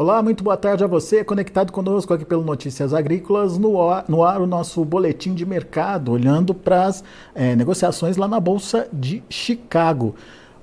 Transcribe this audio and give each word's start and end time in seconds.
Olá, 0.00 0.22
muito 0.22 0.42
boa 0.42 0.56
tarde 0.56 0.82
a 0.82 0.86
você, 0.86 1.22
conectado 1.22 1.70
conosco 1.70 2.14
aqui 2.14 2.24
pelo 2.24 2.42
Notícias 2.42 2.94
Agrícolas, 2.94 3.58
no 3.58 3.86
ar, 3.86 4.06
no 4.08 4.24
ar 4.24 4.40
o 4.40 4.46
nosso 4.46 4.82
boletim 4.82 5.34
de 5.34 5.44
mercado, 5.44 6.12
olhando 6.12 6.54
para 6.54 6.86
as 6.86 7.04
é, 7.34 7.54
negociações 7.54 8.16
lá 8.16 8.26
na 8.26 8.40
Bolsa 8.40 8.88
de 8.90 9.22
Chicago. 9.28 10.14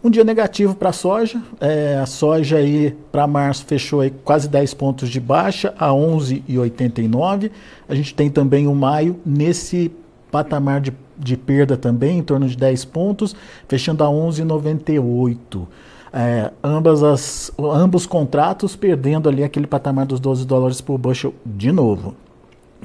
Um 0.03 0.09
dia 0.09 0.23
negativo 0.23 0.73
para 0.73 0.89
a 0.89 0.91
soja, 0.91 1.39
é, 1.61 1.99
a 2.01 2.07
soja 2.07 2.57
aí 2.57 2.97
para 3.11 3.27
março 3.27 3.63
fechou 3.65 4.01
aí 4.01 4.09
quase 4.09 4.49
10 4.49 4.73
pontos 4.73 5.07
de 5.07 5.19
baixa, 5.19 5.71
a 5.77 5.89
11,89. 5.89 7.51
A 7.87 7.93
gente 7.93 8.15
tem 8.15 8.31
também 8.31 8.65
o 8.65 8.73
maio 8.73 9.19
nesse 9.23 9.91
patamar 10.31 10.81
de, 10.81 10.91
de 11.15 11.37
perda 11.37 11.77
também, 11.77 12.17
em 12.17 12.23
torno 12.23 12.47
de 12.47 12.57
10 12.57 12.85
pontos, 12.85 13.35
fechando 13.67 14.03
a 14.03 14.07
11,98 14.07 15.67
é, 16.13 16.51
ambas 16.63 17.03
as, 17.03 17.51
ambos 17.59 18.05
contratos 18.05 18.75
perdendo 18.75 19.27
ali 19.27 19.43
aquele 19.43 19.67
patamar 19.67 20.05
dos 20.05 20.19
12 20.19 20.45
dólares 20.45 20.81
por 20.81 20.97
bushel 20.97 21.33
de 21.45 21.71
novo. 21.71 22.15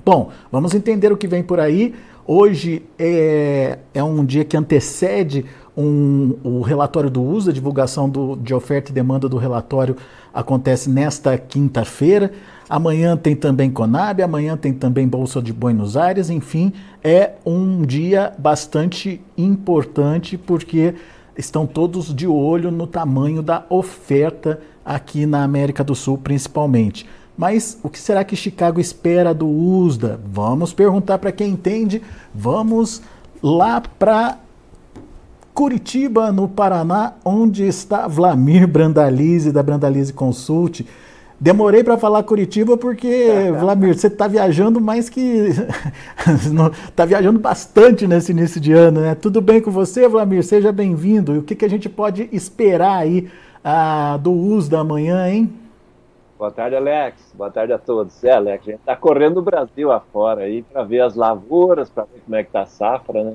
Bom, 0.04 0.30
vamos 0.50 0.74
entender 0.74 1.12
o 1.12 1.16
que 1.16 1.28
vem 1.28 1.42
por 1.42 1.60
aí. 1.60 1.94
Hoje 2.26 2.82
é, 2.98 3.78
é 3.92 4.02
um 4.02 4.24
dia 4.24 4.44
que 4.44 4.56
antecede 4.56 5.44
um, 5.76 6.36
o 6.42 6.60
relatório 6.60 7.10
do 7.10 7.22
uso, 7.22 7.50
a 7.50 7.52
divulgação 7.52 8.08
do, 8.08 8.36
de 8.36 8.54
oferta 8.54 8.90
e 8.90 8.94
demanda 8.94 9.28
do 9.28 9.36
relatório 9.36 9.96
acontece 10.32 10.88
nesta 10.88 11.36
quinta-feira. 11.36 12.32
Amanhã 12.68 13.16
tem 13.16 13.34
também 13.34 13.70
Conab, 13.70 14.22
amanhã 14.22 14.56
tem 14.56 14.72
também 14.72 15.06
Bolsa 15.06 15.42
de 15.42 15.52
Buenos 15.52 15.96
Aires, 15.96 16.30
enfim, 16.30 16.72
é 17.02 17.32
um 17.44 17.82
dia 17.82 18.32
bastante 18.38 19.20
importante 19.36 20.38
porque 20.38 20.94
estão 21.36 21.66
todos 21.66 22.14
de 22.14 22.26
olho 22.26 22.70
no 22.70 22.86
tamanho 22.86 23.42
da 23.42 23.64
oferta 23.68 24.60
aqui 24.84 25.26
na 25.26 25.42
América 25.42 25.82
do 25.82 25.94
Sul, 25.94 26.18
principalmente. 26.18 27.06
Mas 27.36 27.78
o 27.82 27.88
que 27.88 27.98
será 27.98 28.24
que 28.24 28.36
Chicago 28.36 28.80
espera 28.80 29.32
do 29.32 29.46
USDA? 29.46 30.20
Vamos 30.24 30.72
perguntar 30.72 31.18
para 31.18 31.32
quem 31.32 31.50
entende. 31.50 32.02
Vamos 32.34 33.02
lá 33.42 33.80
para 33.80 34.38
Curitiba, 35.54 36.32
no 36.32 36.48
Paraná, 36.48 37.14
onde 37.24 37.64
está 37.64 38.06
Vlamir 38.08 38.66
Brandalize, 38.66 39.52
da 39.52 39.62
Brandalize 39.62 40.12
Consult. 40.12 40.86
Demorei 41.42 41.82
para 41.82 41.98
falar 41.98 42.22
Curitiba 42.22 42.76
porque, 42.76 43.50
Vladimir, 43.58 43.98
você 43.98 44.06
está 44.06 44.28
viajando 44.28 44.80
mais 44.80 45.10
que. 45.10 45.48
Está 46.88 47.04
viajando 47.04 47.40
bastante 47.40 48.06
nesse 48.06 48.30
início 48.30 48.60
de 48.60 48.72
ano, 48.72 49.00
né? 49.00 49.16
Tudo 49.16 49.40
bem 49.40 49.60
com 49.60 49.68
você, 49.68 50.06
Vladimir? 50.06 50.44
Seja 50.44 50.70
bem-vindo. 50.70 51.34
E 51.34 51.38
o 51.38 51.42
que, 51.42 51.56
que 51.56 51.64
a 51.64 51.68
gente 51.68 51.88
pode 51.88 52.28
esperar 52.30 52.98
aí 52.98 53.28
ah, 53.64 54.16
do 54.22 54.30
uso 54.30 54.70
da 54.70 54.84
manhã, 54.84 55.28
hein? 55.28 55.52
Boa 56.38 56.52
tarde, 56.52 56.76
Alex. 56.76 57.34
Boa 57.34 57.50
tarde 57.50 57.72
a 57.72 57.78
todos. 57.78 58.22
É, 58.22 58.30
Alex, 58.30 58.62
a 58.62 58.70
gente 58.70 58.80
está 58.80 58.94
correndo 58.94 59.38
o 59.38 59.42
Brasil 59.42 59.90
afora 59.90 60.42
aí 60.42 60.62
para 60.62 60.84
ver 60.84 61.00
as 61.00 61.16
lavouras, 61.16 61.90
para 61.90 62.04
ver 62.04 62.20
como 62.24 62.36
é 62.36 62.44
que 62.44 62.50
está 62.50 62.62
a 62.62 62.66
safra, 62.66 63.24
né? 63.24 63.34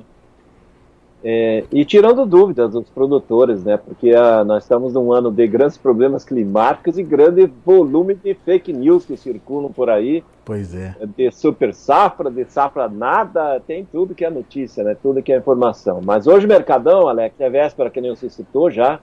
É, 1.23 1.64
e 1.72 1.84
tirando 1.84 2.26
dúvidas 2.26 2.72
dos 2.72 2.90
produtores, 2.90 3.64
né? 3.64 3.76
Porque 3.76 4.12
ah, 4.12 4.44
nós 4.44 4.64
estamos 4.64 4.94
num 4.94 5.12
ano 5.12 5.32
de 5.32 5.48
grandes 5.48 5.78
problemas 5.78 6.23
climáticos 6.23 6.98
e 6.98 7.04
grande 7.04 7.52
volume 7.66 8.14
de 8.14 8.36
fake 8.36 8.72
news 8.72 9.06
que 9.06 9.18
circulam 9.18 9.72
por 9.72 9.90
aí. 9.90 10.23
Pois 10.45 10.76
é. 10.76 10.95
De 11.18 11.32
super 11.32 11.73
safra, 11.73 12.30
de 12.30 12.45
safra 12.45 12.88
nada, 12.88 13.60
tem 13.66 13.84
tudo 13.84 14.14
que 14.14 14.23
é 14.23 14.30
notícia, 14.30 14.84
né? 14.84 14.95
Tudo 15.02 15.22
que 15.23 15.34
é 15.34 15.38
informação. 15.38 16.02
Mas 16.04 16.28
hoje 16.28 16.45
o 16.45 16.50
Mercadão, 16.50 17.08
Alex, 17.08 17.36
é 17.40 17.50
véspera, 17.50 17.90
que 17.90 18.00
nem 18.00 18.16
você 18.16 18.30
citou 18.30 18.70
já, 18.70 19.00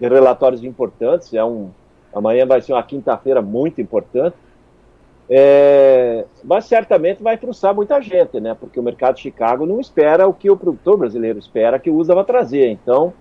de 0.00 0.08
relatórios 0.08 0.64
importantes. 0.64 1.32
É 1.32 1.44
um, 1.44 1.70
amanhã 2.12 2.44
vai 2.44 2.60
ser 2.60 2.72
uma 2.72 2.82
quinta-feira 2.82 3.40
muito 3.40 3.80
importante. 3.80 4.36
É, 5.28 6.24
mas 6.44 6.66
certamente 6.66 7.22
vai 7.22 7.36
frustrar 7.36 7.74
muita 7.74 8.00
gente, 8.00 8.40
né? 8.40 8.56
Porque 8.58 8.78
o 8.78 8.82
mercado 8.82 9.16
de 9.16 9.22
Chicago 9.22 9.66
não 9.66 9.80
espera 9.80 10.28
o 10.28 10.32
que 10.32 10.50
o 10.50 10.56
produtor 10.56 10.96
brasileiro 10.96 11.38
espera 11.38 11.78
que 11.78 11.90
o 11.90 11.96
USA 11.96 12.14
vai 12.14 12.24
trazer. 12.24 12.68
Então, 12.68 13.12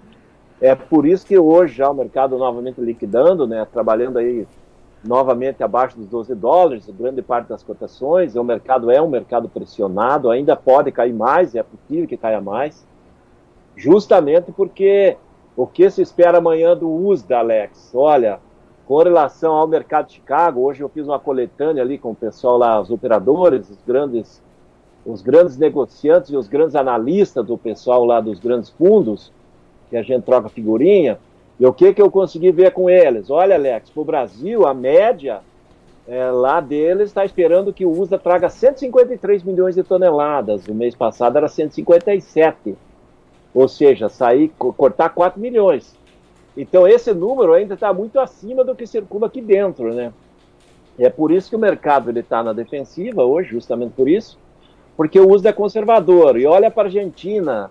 é 0.62 0.76
por 0.76 1.06
isso 1.06 1.26
que 1.26 1.38
hoje 1.38 1.76
já 1.76 1.90
o 1.90 1.94
mercado 1.94 2.38
novamente 2.38 2.80
liquidando, 2.80 3.48
né? 3.48 3.66
Trabalhando 3.72 4.18
aí 4.20 4.48
novamente 5.04 5.64
abaixo 5.64 5.98
dos 5.98 6.08
12 6.08 6.36
dólares, 6.36 6.90
grande 6.90 7.22
parte 7.22 7.48
das 7.48 7.64
cotações. 7.64 8.36
O 8.36 8.44
mercado 8.44 8.92
é 8.92 9.02
um 9.02 9.10
mercado 9.10 9.50
pressionado, 9.50 10.30
ainda 10.30 10.56
pode 10.56 10.92
cair 10.92 11.14
mais, 11.14 11.56
é 11.56 11.64
possível 11.64 12.08
que 12.08 12.18
caia 12.18 12.42
mais, 12.42 12.86
justamente 13.76 14.52
porque 14.52 15.18
o 15.56 15.66
que 15.66 15.90
se 15.90 16.02
espera 16.02 16.38
amanhã 16.40 16.76
do 16.76 16.90
USDA, 16.90 17.40
Alex? 17.40 17.92
Olha, 17.94 18.40
com 18.86 18.98
relação 19.02 19.54
ao 19.54 19.68
mercado 19.68 20.08
de 20.08 20.14
Chicago, 20.14 20.62
hoje 20.62 20.82
eu 20.82 20.90
fiz 20.90 21.08
uma 21.08 21.20
coletânea 21.20 21.82
ali 21.82 21.98
com 21.98 22.12
o 22.12 22.16
pessoal 22.16 22.58
lá, 22.58 22.80
os 22.80 22.92
operadores, 22.92 23.70
os 23.70 23.80
grandes, 23.86 24.42
os 25.06 25.22
grandes 25.22 25.58
negociantes 25.58 26.30
e 26.30 26.38
os 26.38 26.48
grandes 26.48 26.76
analistas 26.76 27.46
do 27.46 27.58
pessoal 27.58 28.06
lá 28.06 28.22
dos 28.22 28.40
grandes 28.40 28.70
fundos, 28.70 29.32
que 29.90 29.98
a 29.98 30.04
gente 30.04 30.24
troca 30.24 30.50
figurinha. 30.50 31.18
E 31.60 31.66
o 31.66 31.74
que, 31.74 31.94
que 31.94 32.02
eu 32.02 32.12
consegui 32.12 32.52
ver 32.52 32.72
com 32.72 32.90
eles? 32.90 33.30
Olha, 33.30 33.56
Alex, 33.56 33.90
para 33.90 34.02
o 34.02 34.06
Brasil, 34.06 34.68
a 34.68 34.74
média 34.74 35.42
é, 36.08 36.30
lá 36.30 36.62
deles 36.62 37.10
está 37.10 37.26
esperando 37.26 37.74
que 37.74 37.86
o 37.86 37.92
USA 37.92 38.20
traga 38.20 38.50
153 38.50 39.42
milhões 39.44 39.74
de 39.74 39.82
toneladas. 39.82 40.68
O 40.68 40.76
mês 40.76 40.94
passado 40.94 41.38
era 41.38 41.48
157. 41.48 42.76
Ou 43.54 43.68
seja, 43.68 44.10
sair, 44.10 44.50
cortar 44.58 45.10
4 45.10 45.40
milhões. 45.40 45.98
Então 46.56 46.88
esse 46.88 47.14
número 47.14 47.54
ainda 47.54 47.74
está 47.74 47.94
muito 47.94 48.20
acima 48.20 48.64
do 48.64 48.76
que 48.76 48.88
circula 48.88 49.28
aqui 49.28 49.42
dentro, 49.42 49.94
né? 49.94 50.14
E 50.98 51.06
é 51.06 51.10
por 51.10 51.32
isso 51.32 51.50
que 51.50 51.56
o 51.56 51.60
mercado 51.60 52.10
ele 52.10 52.22
está 52.22 52.42
na 52.42 52.54
defensiva 52.54 53.24
hoje, 53.24 53.50
justamente 53.50 53.94
por 53.94 54.08
isso, 54.08 54.40
porque 54.96 55.20
o 55.20 55.30
uso 55.30 55.48
é 55.48 55.52
conservador. 55.52 56.38
E 56.38 56.46
olha 56.46 56.72
para 56.72 56.84
a 56.84 56.86
Argentina, 56.86 57.70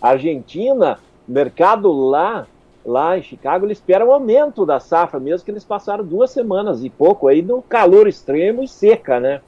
a 0.00 0.08
Argentina, 0.08 0.98
mercado 1.28 1.92
lá, 1.92 2.46
lá 2.84 3.18
em 3.18 3.22
Chicago, 3.22 3.66
ele 3.66 3.74
espera 3.74 4.06
um 4.06 4.12
aumento 4.12 4.64
da 4.64 4.80
safra, 4.80 5.20
mesmo 5.20 5.44
que 5.44 5.50
eles 5.50 5.64
passaram 5.64 6.04
duas 6.04 6.30
semanas 6.30 6.82
e 6.82 6.88
pouco 6.88 7.28
aí 7.28 7.42
no 7.42 7.60
calor 7.60 8.08
extremo 8.08 8.62
e 8.62 8.68
seca, 8.68 9.20
né? 9.20 9.42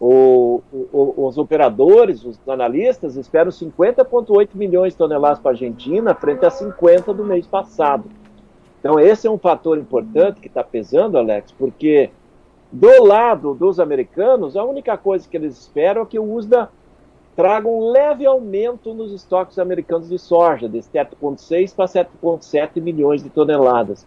O, 0.00 0.62
o, 0.72 1.26
os 1.26 1.36
operadores, 1.36 2.24
os 2.24 2.40
analistas 2.48 3.16
esperam 3.16 3.50
50,8 3.50 4.48
milhões 4.54 4.94
de 4.94 4.98
toneladas 4.98 5.38
para 5.38 5.50
a 5.50 5.52
Argentina, 5.52 6.14
frente 6.14 6.46
a 6.46 6.50
50 6.50 7.12
do 7.12 7.22
mês 7.22 7.46
passado. 7.46 8.04
Então, 8.80 8.98
esse 8.98 9.26
é 9.26 9.30
um 9.30 9.36
fator 9.36 9.76
importante 9.76 10.40
que 10.40 10.48
está 10.48 10.64
pesando, 10.64 11.18
Alex, 11.18 11.52
porque 11.52 12.10
do 12.72 13.04
lado 13.04 13.52
dos 13.52 13.78
americanos, 13.78 14.56
a 14.56 14.64
única 14.64 14.96
coisa 14.96 15.28
que 15.28 15.36
eles 15.36 15.58
esperam 15.58 16.02
é 16.02 16.06
que 16.06 16.18
o 16.18 16.34
USDA 16.34 16.70
traga 17.36 17.68
um 17.68 17.90
leve 17.90 18.24
aumento 18.24 18.94
nos 18.94 19.12
estoques 19.12 19.58
americanos 19.58 20.08
de 20.08 20.18
soja, 20.18 20.68
de 20.68 20.78
7,6 20.78 21.74
para 21.74 21.86
7,7 21.86 22.80
milhões 22.80 23.22
de 23.22 23.30
toneladas. 23.30 24.06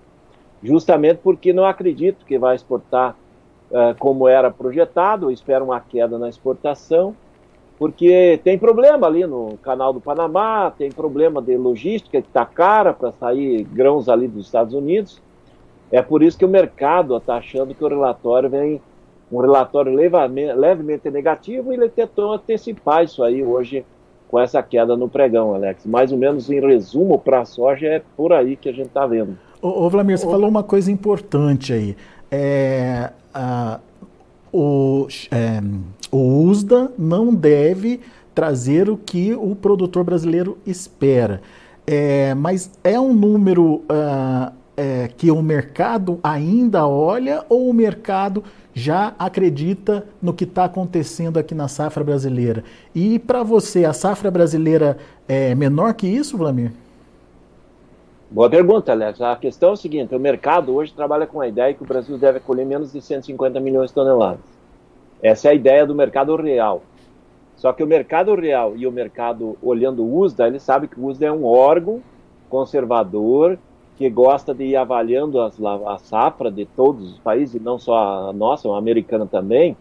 Justamente 0.62 1.20
porque 1.22 1.52
não 1.52 1.66
acredito 1.66 2.26
que 2.26 2.38
vai 2.38 2.56
exportar 2.56 3.16
como 4.00 4.28
era 4.28 4.52
projetado, 4.52 5.32
espero 5.32 5.66
uma 5.66 5.80
queda 5.80 6.18
na 6.18 6.30
exportação, 6.30 7.16
porque 7.80 8.40
tem 8.44 8.58
problema 8.58 9.08
ali 9.08 9.26
no 9.26 9.58
canal 9.62 9.92
do 9.92 10.00
Panamá, 10.00 10.72
tem 10.78 10.92
problema 10.92 11.42
de 11.42 11.58
logística 11.58 12.22
que 12.22 12.28
está 12.28 12.46
cara 12.46 12.94
para 12.94 13.12
sair 13.12 13.64
grãos 13.64 14.08
ali 14.08 14.28
dos 14.28 14.46
Estados 14.46 14.74
Unidos. 14.74 15.22
É 15.92 16.02
por 16.02 16.24
isso 16.24 16.38
que 16.38 16.46
o 16.46 16.50
mercado 16.50 17.18
está 17.18 17.36
achando 17.36 17.74
que 17.74 17.84
o 17.84 17.88
relatório 17.88 18.50
vem 18.50 18.82
um 19.32 19.40
relatório 19.40 19.94
levemente, 19.94 20.54
levemente 20.54 21.10
negativo 21.10 21.72
e 21.72 21.76
ele 21.76 21.90
tentou 21.90 22.34
antecipar 22.34 23.04
isso 23.04 23.24
aí 23.24 23.44
hoje 23.44 23.84
com 24.28 24.40
essa 24.40 24.64
queda 24.64 24.96
no 24.96 25.10
pregão, 25.10 25.54
Alex. 25.54 25.86
Mais 25.86 26.12
ou 26.12 26.18
menos 26.18 26.50
em 26.50 26.60
resumo, 26.60 27.20
para 27.20 27.42
a 27.42 27.46
soja 27.46 27.88
é 27.88 28.02
por 28.16 28.34
aí 28.34 28.56
que 28.56 28.70
a 28.70 28.72
gente 28.72 28.88
está 28.88 29.06
vendo. 29.06 29.38
Ô, 29.62 29.86
ô 29.86 29.90
Vlamir, 29.90 30.18
você 30.18 30.28
ô... 30.28 30.32
falou 30.32 30.50
uma 30.50 30.64
coisa 30.64 30.92
importante 30.92 31.74
aí. 31.74 31.96
É, 32.36 33.12
o, 34.52 35.08
é, 35.30 35.62
o 36.12 36.46
USDA 36.46 36.92
não 36.98 37.32
deve 37.32 38.00
trazer 38.34 38.90
o 38.90 38.98
que 38.98 39.36
o 39.36 39.56
produtor 39.56 40.04
brasileiro 40.04 40.58
espera. 40.66 41.42
É, 41.86 42.34
mas 42.34 42.72
é 42.84 43.00
um 43.00 43.14
número 43.14 43.76
uh, 43.76 44.52
é, 44.76 45.10
que 45.16 45.30
o 45.30 45.44
mercado 45.44 46.20
ainda 46.24 46.88
olha 46.88 47.46
ou 47.50 47.70
o 47.70 47.74
mercado 47.74 48.44
já 48.74 49.14
acredita 49.20 50.04
no 50.20 50.34
que 50.34 50.46
está 50.46 50.66
acontecendo 50.66 51.38
aqui 51.38 51.54
na 51.54 51.68
safra 51.68 52.04
brasileira? 52.04 52.64
E 52.96 53.20
para 53.20 53.44
você, 53.44 53.86
a 53.86 53.94
safra 53.94 54.32
brasileira 54.32 54.98
é 55.28 55.54
menor 55.54 55.94
que 55.94 56.08
isso, 56.08 56.36
Vlamir? 56.36 56.72
Boa 58.34 58.50
pergunta, 58.50 58.92
Alex. 58.92 59.22
A 59.22 59.36
questão 59.36 59.70
é 59.70 59.74
o 59.74 59.78
seguinte: 59.78 60.16
o 60.16 60.20
mercado 60.20 60.74
hoje 60.74 60.92
trabalha 60.92 61.28
com 61.28 61.40
a 61.40 61.48
ideia 61.48 61.72
que 61.72 61.84
o 61.84 61.86
Brasil 61.86 62.18
deve 62.18 62.40
colher 62.40 62.66
menos 62.66 62.92
de 62.92 63.00
150 63.00 63.60
milhões 63.60 63.92
de 63.92 63.94
toneladas. 63.94 64.40
Essa 65.22 65.50
é 65.50 65.52
a 65.52 65.54
ideia 65.54 65.86
do 65.86 65.94
mercado 65.94 66.36
real. 66.36 66.82
Só 67.56 67.72
que 67.72 67.84
o 67.84 67.88
mercado 67.88 68.34
real 68.34 68.74
e 68.76 68.88
o 68.88 68.92
mercado 68.92 69.56
olhando 69.62 70.04
o 70.04 70.18
USDA, 70.18 70.48
ele 70.48 70.60
sabe 70.60 70.88
que 70.88 71.00
o 71.00 71.06
USDA 71.06 71.28
é 71.28 71.32
um 71.32 71.46
órgão 71.46 72.02
conservador 72.50 73.60
que 73.98 74.10
gosta 74.10 74.52
de 74.52 74.64
ir 74.64 74.78
avaliando 74.78 75.40
as, 75.40 75.56
a 75.64 76.00
safra 76.00 76.50
de 76.50 76.66
todos 76.66 77.12
os 77.12 77.20
países, 77.20 77.62
não 77.62 77.78
só 77.78 78.30
a 78.30 78.34
nossa, 78.34 78.68
a 78.68 78.80
americana 78.80 79.28
também, 79.28 79.78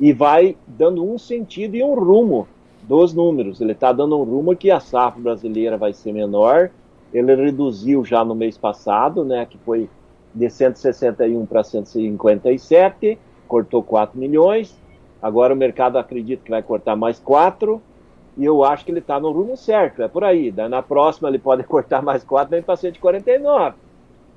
e 0.00 0.12
vai 0.12 0.56
dando 0.66 1.08
um 1.08 1.16
sentido 1.16 1.76
e 1.76 1.84
um 1.84 1.94
rumo 1.94 2.48
dos 2.82 3.14
números. 3.14 3.60
Ele 3.60 3.70
está 3.70 3.92
dando 3.92 4.18
um 4.18 4.24
rumo 4.24 4.56
que 4.56 4.72
a 4.72 4.80
safra 4.80 5.22
brasileira 5.22 5.76
vai 5.76 5.92
ser 5.92 6.12
menor. 6.12 6.72
Ele 7.14 7.32
reduziu 7.36 8.04
já 8.04 8.24
no 8.24 8.34
mês 8.34 8.58
passado, 8.58 9.24
né, 9.24 9.46
que 9.46 9.56
foi 9.58 9.88
de 10.34 10.50
161 10.50 11.46
para 11.46 11.62
157, 11.62 13.16
cortou 13.46 13.84
4 13.84 14.18
milhões. 14.18 14.76
Agora 15.22 15.54
o 15.54 15.56
mercado 15.56 15.96
acredita 15.96 16.42
que 16.44 16.50
vai 16.50 16.62
cortar 16.62 16.96
mais 16.96 17.20
4 17.20 17.80
e 18.36 18.44
eu 18.44 18.64
acho 18.64 18.84
que 18.84 18.90
ele 18.90 18.98
está 18.98 19.20
no 19.20 19.30
rumo 19.30 19.56
certo, 19.56 20.02
é 20.02 20.08
por 20.08 20.24
aí. 20.24 20.50
Daí 20.50 20.68
na 20.68 20.82
próxima 20.82 21.28
ele 21.28 21.38
pode 21.38 21.62
cortar 21.64 22.02
mais 22.02 22.24
4, 22.24 22.50
vem 22.50 22.62
para 22.62 22.74
149. 22.74 23.76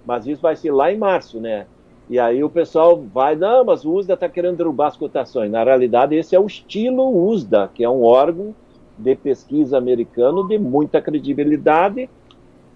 Mas 0.06 0.28
isso 0.28 0.42
vai 0.42 0.56
ser 0.56 0.72
lá 0.72 0.92
em 0.92 0.98
março, 0.98 1.40
né? 1.40 1.66
E 2.10 2.18
aí 2.18 2.42
o 2.42 2.50
pessoal 2.50 3.04
vai, 3.14 3.36
não, 3.36 3.66
mas 3.66 3.84
o 3.84 3.92
USDA 3.92 4.14
está 4.14 4.30
querendo 4.30 4.56
derrubar 4.56 4.88
as 4.88 4.96
cotações. 4.96 5.52
Na 5.52 5.64
realidade, 5.64 6.16
esse 6.16 6.36
é 6.36 6.40
o 6.40 6.46
estilo 6.46 7.28
USDA, 7.28 7.70
que 7.74 7.84
é 7.84 7.90
um 7.90 8.04
órgão 8.04 8.56
de 8.98 9.16
pesquisa 9.16 9.78
americano 9.78 10.48
de 10.48 10.58
muita 10.58 11.02
credibilidade 11.02 12.10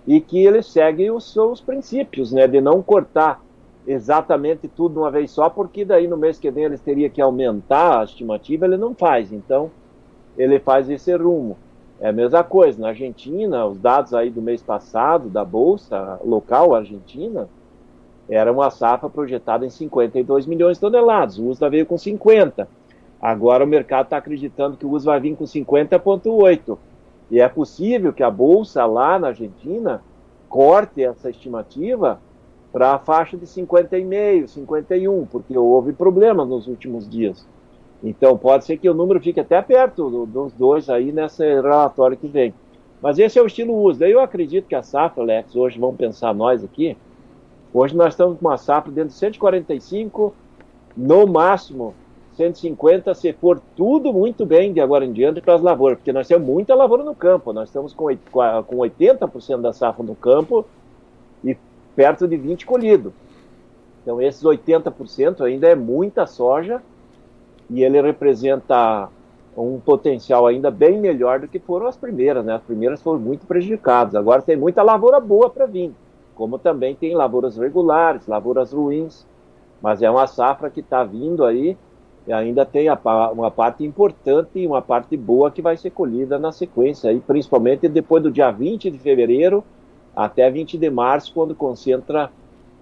e 0.08 0.20
que 0.20 0.46
ele 0.46 0.62
segue 0.62 1.12
os 1.12 1.32
seus 1.32 1.62
princípios, 1.62 2.32
né, 2.32 2.48
de 2.48 2.60
não 2.60 2.82
cortar 2.82 3.42
exatamente 3.86 4.68
tudo 4.68 5.00
uma 5.00 5.12
vez 5.12 5.32
só, 5.32 5.50
porque 5.50 5.84
daí 5.84 6.08
no 6.08 6.18
mês 6.18 6.40
que 6.40 6.52
vem 6.52 6.66
eles 6.66 6.82
teriam 6.82 7.10
que 7.10 7.22
aumentar 7.22 8.02
a 8.02 8.04
estimativa, 8.04 8.66
ele 8.66 8.78
não 8.78 8.94
faz. 8.94 9.32
Então, 9.32 9.72
ele 10.38 10.60
faz 10.60 10.90
esse 10.90 11.16
rumo. 11.16 11.58
É 12.00 12.10
a 12.10 12.14
mesma 12.14 12.44
coisa, 12.44 12.82
na 12.82 12.90
Argentina, 12.90 13.66
os 13.66 13.80
dados 13.80 14.14
aí 14.14 14.30
do 14.30 14.42
mês 14.42 14.62
passado 14.62 15.30
da 15.30 15.46
bolsa 15.46 16.20
local 16.24 16.74
argentina, 16.74 17.48
era 18.28 18.52
uma 18.52 18.70
safra 18.70 19.10
projetada 19.10 19.66
em 19.66 19.70
52 19.70 20.46
milhões 20.46 20.78
de 20.78 20.82
toneladas. 20.82 21.38
O 21.38 21.48
USDA 21.48 21.70
veio 21.70 21.86
com 21.86 21.98
50. 21.98 22.68
Agora 23.22 23.64
o 23.64 23.68
mercado 23.68 24.06
está 24.06 24.18
acreditando 24.18 24.78
que 24.78 24.86
o 24.86 24.92
USDA 24.92 25.12
vai 25.12 25.20
vir 25.20 25.36
com 25.36 25.44
50,8. 25.44 26.78
E 27.32 27.40
é 27.40 27.48
possível 27.48 28.14
que 28.14 28.22
a 28.22 28.30
bolsa 28.30 28.86
lá 28.86 29.18
na 29.18 29.30
Argentina 29.30 30.04
corte 30.48 31.02
essa 31.02 31.30
estimativa 31.30 32.20
para 32.72 32.94
a 32.94 33.00
faixa 33.00 33.38
de 33.38 33.46
50,5, 33.46 34.48
51, 34.48 35.26
porque 35.26 35.58
houve 35.58 35.94
problemas 35.94 36.48
nos 36.48 36.68
últimos 36.68 37.10
dias. 37.10 37.48
Então 38.04 38.38
pode 38.38 38.66
ser 38.66 38.78
que 38.78 38.90
o 38.90 38.94
número 38.94 39.20
fique 39.20 39.40
até 39.40 39.62
perto 39.62 40.10
do, 40.10 40.26
dos 40.26 40.54
dois 40.54 40.90
aí 40.90 41.12
nesse 41.12 41.44
relatório 41.44 42.18
que 42.18 42.28
vem. 42.28 42.54
Mas 43.02 43.18
esse 43.18 43.40
é 43.40 43.42
o 43.42 43.48
estilo 43.48 43.82
USDA. 43.82 44.10
Eu 44.10 44.20
acredito 44.20 44.68
que 44.68 44.76
a 44.76 44.84
safra, 44.84 45.24
Alex, 45.24 45.56
hoje 45.56 45.80
vamos 45.80 45.96
pensar 45.96 46.36
nós 46.36 46.64
aqui, 46.64 46.96
Hoje 47.74 47.96
nós 47.96 48.14
estamos 48.14 48.38
com 48.38 48.46
uma 48.46 48.58
safra 48.58 48.92
dentro 48.92 49.12
de 49.12 49.16
145, 49.16 50.34
no 50.96 51.26
máximo 51.26 51.94
150, 52.44 53.14
se 53.14 53.34
for 53.34 53.62
tudo 53.76 54.12
muito 54.14 54.46
bem 54.46 54.74
de 54.74 54.80
agora 54.80 55.06
em 55.06 55.12
diante 55.12 55.42
para 55.42 55.56
as 55.56 55.62
lavouras, 55.62 55.98
porque 55.98 56.14
nós 56.14 56.28
temos 56.28 56.48
muita 56.48 56.76
lavoura 56.76 57.04
no 57.04 57.16
campo, 57.16 57.54
nós 57.54 57.70
estamos 57.70 57.94
com 57.94 58.06
80% 58.06 59.62
da 59.62 59.74
safra 59.74 60.04
no 60.04 60.16
campo 60.16 60.66
e 61.44 61.56
perto 61.96 62.28
de 62.28 62.38
20% 62.38 62.66
colhido. 62.66 63.14
Então 64.02 64.22
esses 64.22 64.44
80% 64.44 65.42
ainda 65.42 65.68
é 65.68 65.76
muita 65.76 66.26
soja 66.26 66.82
e 67.70 67.84
ele 67.84 68.02
representa 68.02 69.10
um 69.56 69.80
potencial 69.80 70.48
ainda 70.48 70.72
bem 70.72 71.00
melhor 71.00 71.40
do 71.40 71.48
que 71.48 71.60
foram 71.60 71.88
as 71.88 71.98
primeiras, 71.98 72.44
né? 72.44 72.56
As 72.56 72.64
primeiras 72.64 73.02
foram 73.02 73.20
muito 73.20 73.46
prejudicadas, 73.46 74.16
agora 74.16 74.42
tem 74.42 74.56
muita 74.56 74.82
lavoura 74.82 75.20
boa 75.20 75.50
para 75.50 75.66
vir 75.66 75.94
como 76.42 76.58
também 76.58 76.96
tem 76.96 77.14
lavouras 77.14 77.56
regulares, 77.56 78.26
lavouras 78.26 78.74
ruins, 78.74 79.28
mas 79.80 80.02
é 80.02 80.10
uma 80.10 80.26
safra 80.26 80.72
que 80.72 80.80
está 80.80 81.04
vindo 81.04 81.46
aí 81.46 81.78
e 82.28 82.34
ainda 82.34 82.66
tem 82.66 82.88
a, 82.88 82.98
uma 83.32 83.50
parte 83.50 83.84
importante 83.84 84.60
e 84.60 84.68
uma 84.68 84.82
parte 84.82 85.18
boa 85.18 85.50
que 85.50 85.62
vai 85.62 85.76
ser 85.76 85.90
colhida 85.90 86.38
na 86.38 86.52
sequência, 86.52 87.10
aí, 87.10 87.20
principalmente 87.20 87.88
depois 87.88 88.22
do 88.22 88.32
dia 88.32 88.52
20 88.52 88.92
de 88.92 89.00
fevereiro 89.00 89.64
até 90.16 90.50
20 90.50 90.78
de 90.78 90.90
março, 90.90 91.34
quando 91.34 91.56
concentra 91.56 92.30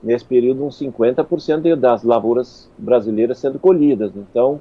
nesse 0.01 0.25
período 0.25 0.65
uns 0.65 0.80
50% 0.80 1.75
das 1.75 2.03
lavouras 2.03 2.69
brasileiras 2.77 3.38
sendo 3.38 3.59
colhidas. 3.59 4.12
Então, 4.15 4.59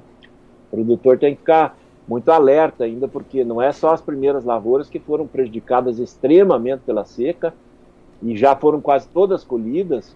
o 0.67 0.75
produtor 0.75 1.17
tem 1.17 1.33
que 1.33 1.39
ficar 1.39 1.77
muito 2.07 2.29
alerta 2.31 2.83
ainda, 2.83 3.07
porque 3.07 3.43
não 3.43 3.61
é 3.61 3.71
só 3.71 3.93
as 3.93 4.01
primeiras 4.01 4.43
lavouras 4.43 4.89
que 4.89 4.99
foram 4.99 5.27
prejudicadas 5.27 5.99
extremamente 5.99 6.81
pela 6.85 7.05
seca, 7.05 7.53
e 8.21 8.35
já 8.35 8.55
foram 8.55 8.81
quase 8.81 9.07
todas 9.09 9.43
colhidas, 9.43 10.15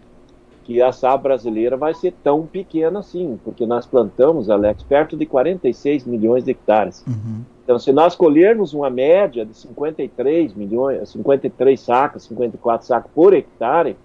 que 0.63 0.81
a 0.81 0.91
safra 0.91 1.17
brasileira 1.17 1.75
vai 1.75 1.93
ser 1.93 2.13
tão 2.23 2.45
pequena 2.45 2.99
assim, 2.99 3.39
porque 3.43 3.65
nós 3.65 3.85
plantamos, 3.85 4.49
Alex, 4.49 4.81
perto 4.83 5.17
de 5.17 5.25
46 5.25 6.05
milhões 6.05 6.43
de 6.43 6.51
hectares. 6.51 7.03
Uhum. 7.05 7.41
Então, 7.63 7.77
se 7.77 7.91
nós 7.91 8.15
colhermos 8.15 8.73
uma 8.73 8.89
média 8.89 9.45
de 9.45 9.55
53 9.55 10.53
milhões, 10.53 11.09
53 11.09 11.79
sacas, 11.79 12.23
54 12.23 12.87
sacas 12.87 13.11
por 13.13 13.33
hectare, 13.33 13.95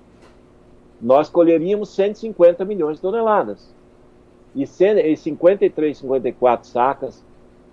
nós 1.01 1.29
colheríamos 1.29 1.91
150 1.91 2.65
milhões 2.65 2.97
de 2.97 3.03
toneladas. 3.03 3.73
E 4.55 4.67
53, 4.67 5.97
54 5.97 6.69
sacas, 6.69 7.25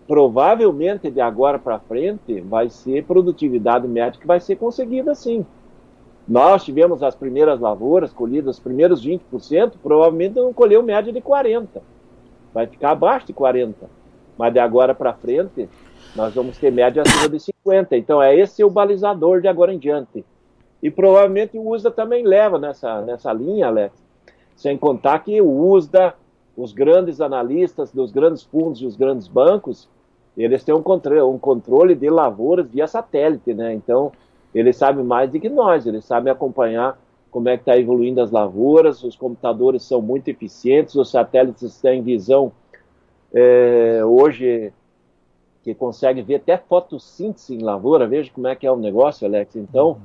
provavelmente 0.08 1.10
de 1.10 1.22
agora 1.22 1.58
para 1.58 1.80
frente, 1.80 2.42
vai 2.42 2.70
ser 2.70 3.04
produtividade 3.06 3.88
média 3.88 4.20
que 4.20 4.28
vai 4.28 4.40
ser 4.40 4.58
conseguida 4.58 5.16
sim. 5.16 5.46
Nós 6.28 6.64
tivemos 6.64 7.04
as 7.04 7.16
primeiras 7.16 7.60
lavouras 7.60 8.12
colhidas, 8.12 8.58
os 8.58 8.64
primeiros 8.64 9.06
20%, 9.06 9.74
provavelmente 9.82 10.36
não 10.36 10.52
colheu 10.52 10.82
média 10.82 11.14
de 11.14 11.22
40%. 11.22 11.82
Vai 12.54 12.66
ficar 12.66 12.92
abaixo 12.92 13.28
de 13.28 13.34
40%. 13.34 13.74
Mas 14.38 14.52
de 14.52 14.60
agora 14.60 14.94
para 14.94 15.14
frente, 15.14 15.70
nós 16.16 16.34
vamos 16.34 16.58
ter 16.58 16.72
média 16.72 17.04
acima 17.04 17.30
de 17.30 17.38
50%. 17.38 17.88
Então, 17.92 18.22
é 18.22 18.36
esse 18.36 18.64
o 18.64 18.70
balizador 18.70 19.40
de 19.40 19.48
agora 19.48 19.74
em 19.74 19.78
diante. 19.78 20.26
E 20.82 20.90
provavelmente 20.90 21.58
o 21.58 21.70
USDA 21.70 21.92
também 21.92 22.26
leva 22.26 22.58
nessa, 22.58 23.02
nessa 23.02 23.32
linha, 23.32 23.68
Alex. 23.68 23.94
Sem 24.56 24.78
contar 24.78 25.20
que 25.20 25.40
o 25.42 25.70
USDA, 25.72 26.16
os 26.58 26.74
grandes 26.74 27.22
analistas 27.22 27.92
dos 27.92 28.12
grandes 28.12 28.44
fundos 28.44 28.82
e 28.82 28.86
os 28.86 28.96
grandes 28.96 29.28
bancos, 29.28 29.88
eles 30.38 30.64
têm 30.64 30.76
um 30.76 30.82
controle, 30.82 31.22
um 31.22 31.38
controle 31.38 31.96
de 31.96 32.10
lavouras 32.10 32.68
via 32.70 32.88
satélite, 32.88 33.54
né? 33.54 33.74
Então, 33.74 34.12
ele 34.56 34.72
sabe 34.72 35.04
mais 35.04 35.30
do 35.30 35.40
que 35.40 35.50
nós, 35.50 35.86
ele 35.86 36.02
sabe 36.02 36.30
acompanhar 36.30 36.98
como 37.30 37.50
é 37.50 37.58
que 37.58 37.64
está 37.64 37.78
evoluindo 37.78 38.22
as 38.22 38.32
lavouras, 38.32 39.04
os 39.04 39.18
computadores 39.18 39.84
são 39.84 40.02
muito 40.02 40.30
eficientes, 40.30 40.96
os 40.96 41.12
satélites 41.12 41.82
têm 41.82 42.02
visão 42.02 42.54
é, 43.34 44.00
hoje 44.06 44.72
que 45.62 45.76
consegue 45.76 46.22
ver 46.22 46.36
até 46.36 46.58
fotossíntese 46.58 47.54
em 47.54 47.62
lavoura, 47.62 48.08
veja 48.08 48.32
como 48.34 48.48
é 48.48 48.56
que 48.56 48.66
é 48.66 48.72
o 48.72 48.78
negócio, 48.78 49.28
Alex. 49.28 49.58
Então, 49.58 49.90
uhum. 49.90 49.98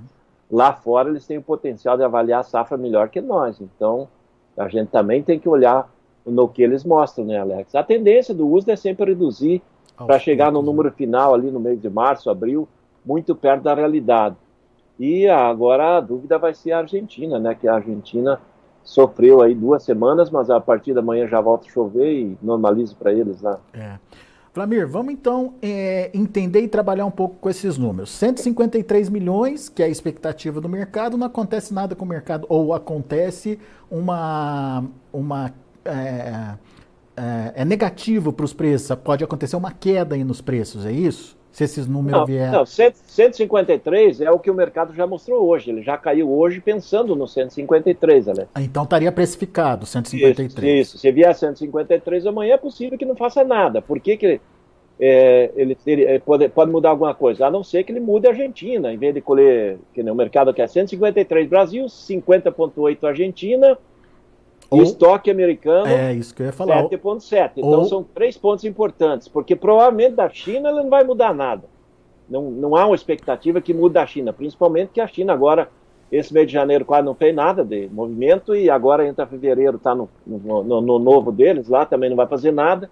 lá 0.50 0.72
fora 0.72 1.08
eles 1.08 1.24
têm 1.24 1.38
o 1.38 1.42
potencial 1.42 1.96
de 1.96 2.02
avaliar 2.02 2.40
a 2.40 2.42
safra 2.42 2.76
melhor 2.76 3.08
que 3.08 3.20
nós. 3.20 3.60
Então, 3.60 4.08
a 4.56 4.66
gente 4.68 4.88
também 4.88 5.22
tem 5.22 5.38
que 5.38 5.48
olhar 5.48 5.88
no 6.26 6.48
que 6.48 6.62
eles 6.62 6.82
mostram, 6.82 7.24
né, 7.24 7.38
Alex? 7.38 7.74
A 7.74 7.84
tendência 7.84 8.34
do 8.34 8.48
uso 8.48 8.70
é 8.70 8.76
sempre 8.76 9.04
reduzir 9.04 9.62
para 9.96 10.18
chegar 10.18 10.50
no 10.50 10.62
número 10.62 10.90
final 10.90 11.34
ali 11.34 11.50
no 11.50 11.60
mês 11.60 11.80
de 11.80 11.88
março, 11.88 12.30
abril, 12.30 12.66
muito 13.04 13.34
perto 13.34 13.62
da 13.62 13.74
realidade. 13.74 14.36
E 14.98 15.26
agora 15.28 15.96
a 15.96 16.00
dúvida 16.00 16.38
vai 16.38 16.54
ser 16.54 16.72
a 16.72 16.78
Argentina, 16.78 17.38
né? 17.38 17.54
Que 17.54 17.66
a 17.66 17.74
Argentina 17.74 18.40
sofreu 18.82 19.40
aí 19.40 19.54
duas 19.54 19.82
semanas, 19.82 20.30
mas 20.30 20.50
a 20.50 20.60
partir 20.60 20.92
da 20.92 21.02
manhã 21.02 21.26
já 21.26 21.40
volta 21.40 21.66
a 21.66 21.70
chover 21.70 22.12
e 22.12 22.38
normaliza 22.42 22.94
para 22.98 23.12
eles 23.12 23.40
lá. 23.40 23.58
É. 23.72 23.98
Vlamir, 24.52 24.86
vamos 24.86 25.12
então 25.12 25.54
é, 25.62 26.10
entender 26.12 26.60
e 26.60 26.68
trabalhar 26.68 27.06
um 27.06 27.10
pouco 27.10 27.36
com 27.36 27.48
esses 27.48 27.78
números. 27.78 28.10
153 28.10 29.08
milhões, 29.08 29.68
que 29.68 29.80
é 29.80 29.86
a 29.86 29.88
expectativa 29.88 30.60
do 30.60 30.68
mercado, 30.68 31.16
não 31.16 31.26
acontece 31.26 31.72
nada 31.72 31.94
com 31.94 32.04
o 32.04 32.08
mercado, 32.08 32.46
ou 32.48 32.74
acontece 32.74 33.60
uma. 33.88 34.84
uma 35.12 35.54
é, 35.84 36.56
é, 37.16 37.52
é 37.54 37.64
negativo 37.64 38.32
para 38.32 38.44
os 38.44 38.52
preços, 38.52 38.94
pode 38.96 39.22
acontecer 39.22 39.54
uma 39.54 39.72
queda 39.72 40.16
aí 40.16 40.24
nos 40.24 40.40
preços, 40.40 40.84
é 40.84 40.92
isso? 40.92 41.38
Se 41.52 41.64
esses 41.64 41.86
números 41.86 42.26
vierem. 42.26 42.52
Não, 42.52 42.64
153 42.64 44.20
é 44.20 44.30
o 44.30 44.38
que 44.38 44.50
o 44.50 44.54
mercado 44.54 44.94
já 44.94 45.06
mostrou 45.06 45.46
hoje. 45.46 45.70
Ele 45.70 45.82
já 45.82 45.96
caiu 45.96 46.30
hoje 46.30 46.60
pensando 46.60 47.16
no 47.16 47.26
153, 47.26 48.28
Alex. 48.28 48.48
Então 48.58 48.84
estaria 48.84 49.10
precificado 49.10 49.84
153. 49.84 50.80
Isso, 50.80 50.96
isso. 50.96 50.98
Se 50.98 51.10
vier 51.10 51.34
153 51.34 52.26
amanhã, 52.26 52.54
é 52.54 52.58
possível 52.58 52.96
que 52.96 53.04
não 53.04 53.16
faça 53.16 53.42
nada. 53.42 53.82
Por 53.82 53.98
que, 54.00 54.16
que 54.16 54.40
é, 54.98 55.50
ele, 55.56 55.76
ele, 55.86 56.02
ele 56.02 56.20
pode, 56.20 56.48
pode, 56.48 56.70
mudar 56.70 56.90
alguma 56.90 57.14
coisa? 57.14 57.46
A 57.46 57.50
não 57.50 57.64
ser 57.64 57.82
que 57.84 57.92
ele 57.92 58.00
mude 58.00 58.26
a 58.26 58.30
Argentina. 58.30 58.92
Em 58.92 58.98
vez 58.98 59.12
de 59.12 59.20
colher, 59.20 59.78
que 59.92 60.02
nem 60.02 60.12
o 60.12 60.16
mercado 60.16 60.54
quer 60.54 60.68
153 60.68 61.48
Brasil, 61.48 61.86
50,8 61.86 63.04
Argentina 63.04 63.76
o 64.70 64.82
estoque 64.82 65.30
americano 65.30 65.88
é 65.88 66.14
isso 66.14 66.34
que 66.34 66.42
eu 66.42 66.46
ia 66.46 66.52
falar. 66.52 66.84
7,7. 66.84 67.52
Então 67.56 67.80
Ou... 67.80 67.84
são 67.86 68.02
três 68.02 68.36
pontos 68.36 68.64
importantes, 68.64 69.26
porque 69.26 69.56
provavelmente 69.56 70.14
da 70.14 70.28
China 70.28 70.70
ele 70.70 70.82
não 70.82 70.90
vai 70.90 71.02
mudar 71.02 71.34
nada. 71.34 71.64
Não, 72.28 72.50
não 72.50 72.76
há 72.76 72.86
uma 72.86 72.94
expectativa 72.94 73.60
que 73.60 73.74
mude 73.74 73.94
da 73.94 74.06
China, 74.06 74.32
principalmente 74.32 74.90
que 74.92 75.00
a 75.00 75.06
China 75.08 75.32
agora 75.32 75.68
esse 76.10 76.34
mês 76.34 76.46
de 76.46 76.52
janeiro 76.52 76.84
quase 76.84 77.04
não 77.04 77.14
fez 77.14 77.34
nada 77.34 77.64
de 77.64 77.88
movimento 77.88 78.54
e 78.54 78.68
agora 78.68 79.06
entra 79.06 79.26
fevereiro, 79.26 79.76
está 79.76 79.94
no, 79.94 80.08
no, 80.26 80.80
no, 80.80 80.98
novo 80.98 81.30
deles, 81.30 81.68
lá 81.68 81.86
também 81.86 82.10
não 82.10 82.16
vai 82.16 82.26
fazer 82.26 82.52
nada. 82.52 82.90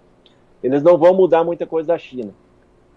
Eles 0.63 0.81
não 0.81 0.97
vão 0.97 1.13
mudar 1.13 1.43
muita 1.43 1.65
coisa 1.65 1.87
da 1.87 1.97
China. 1.97 2.33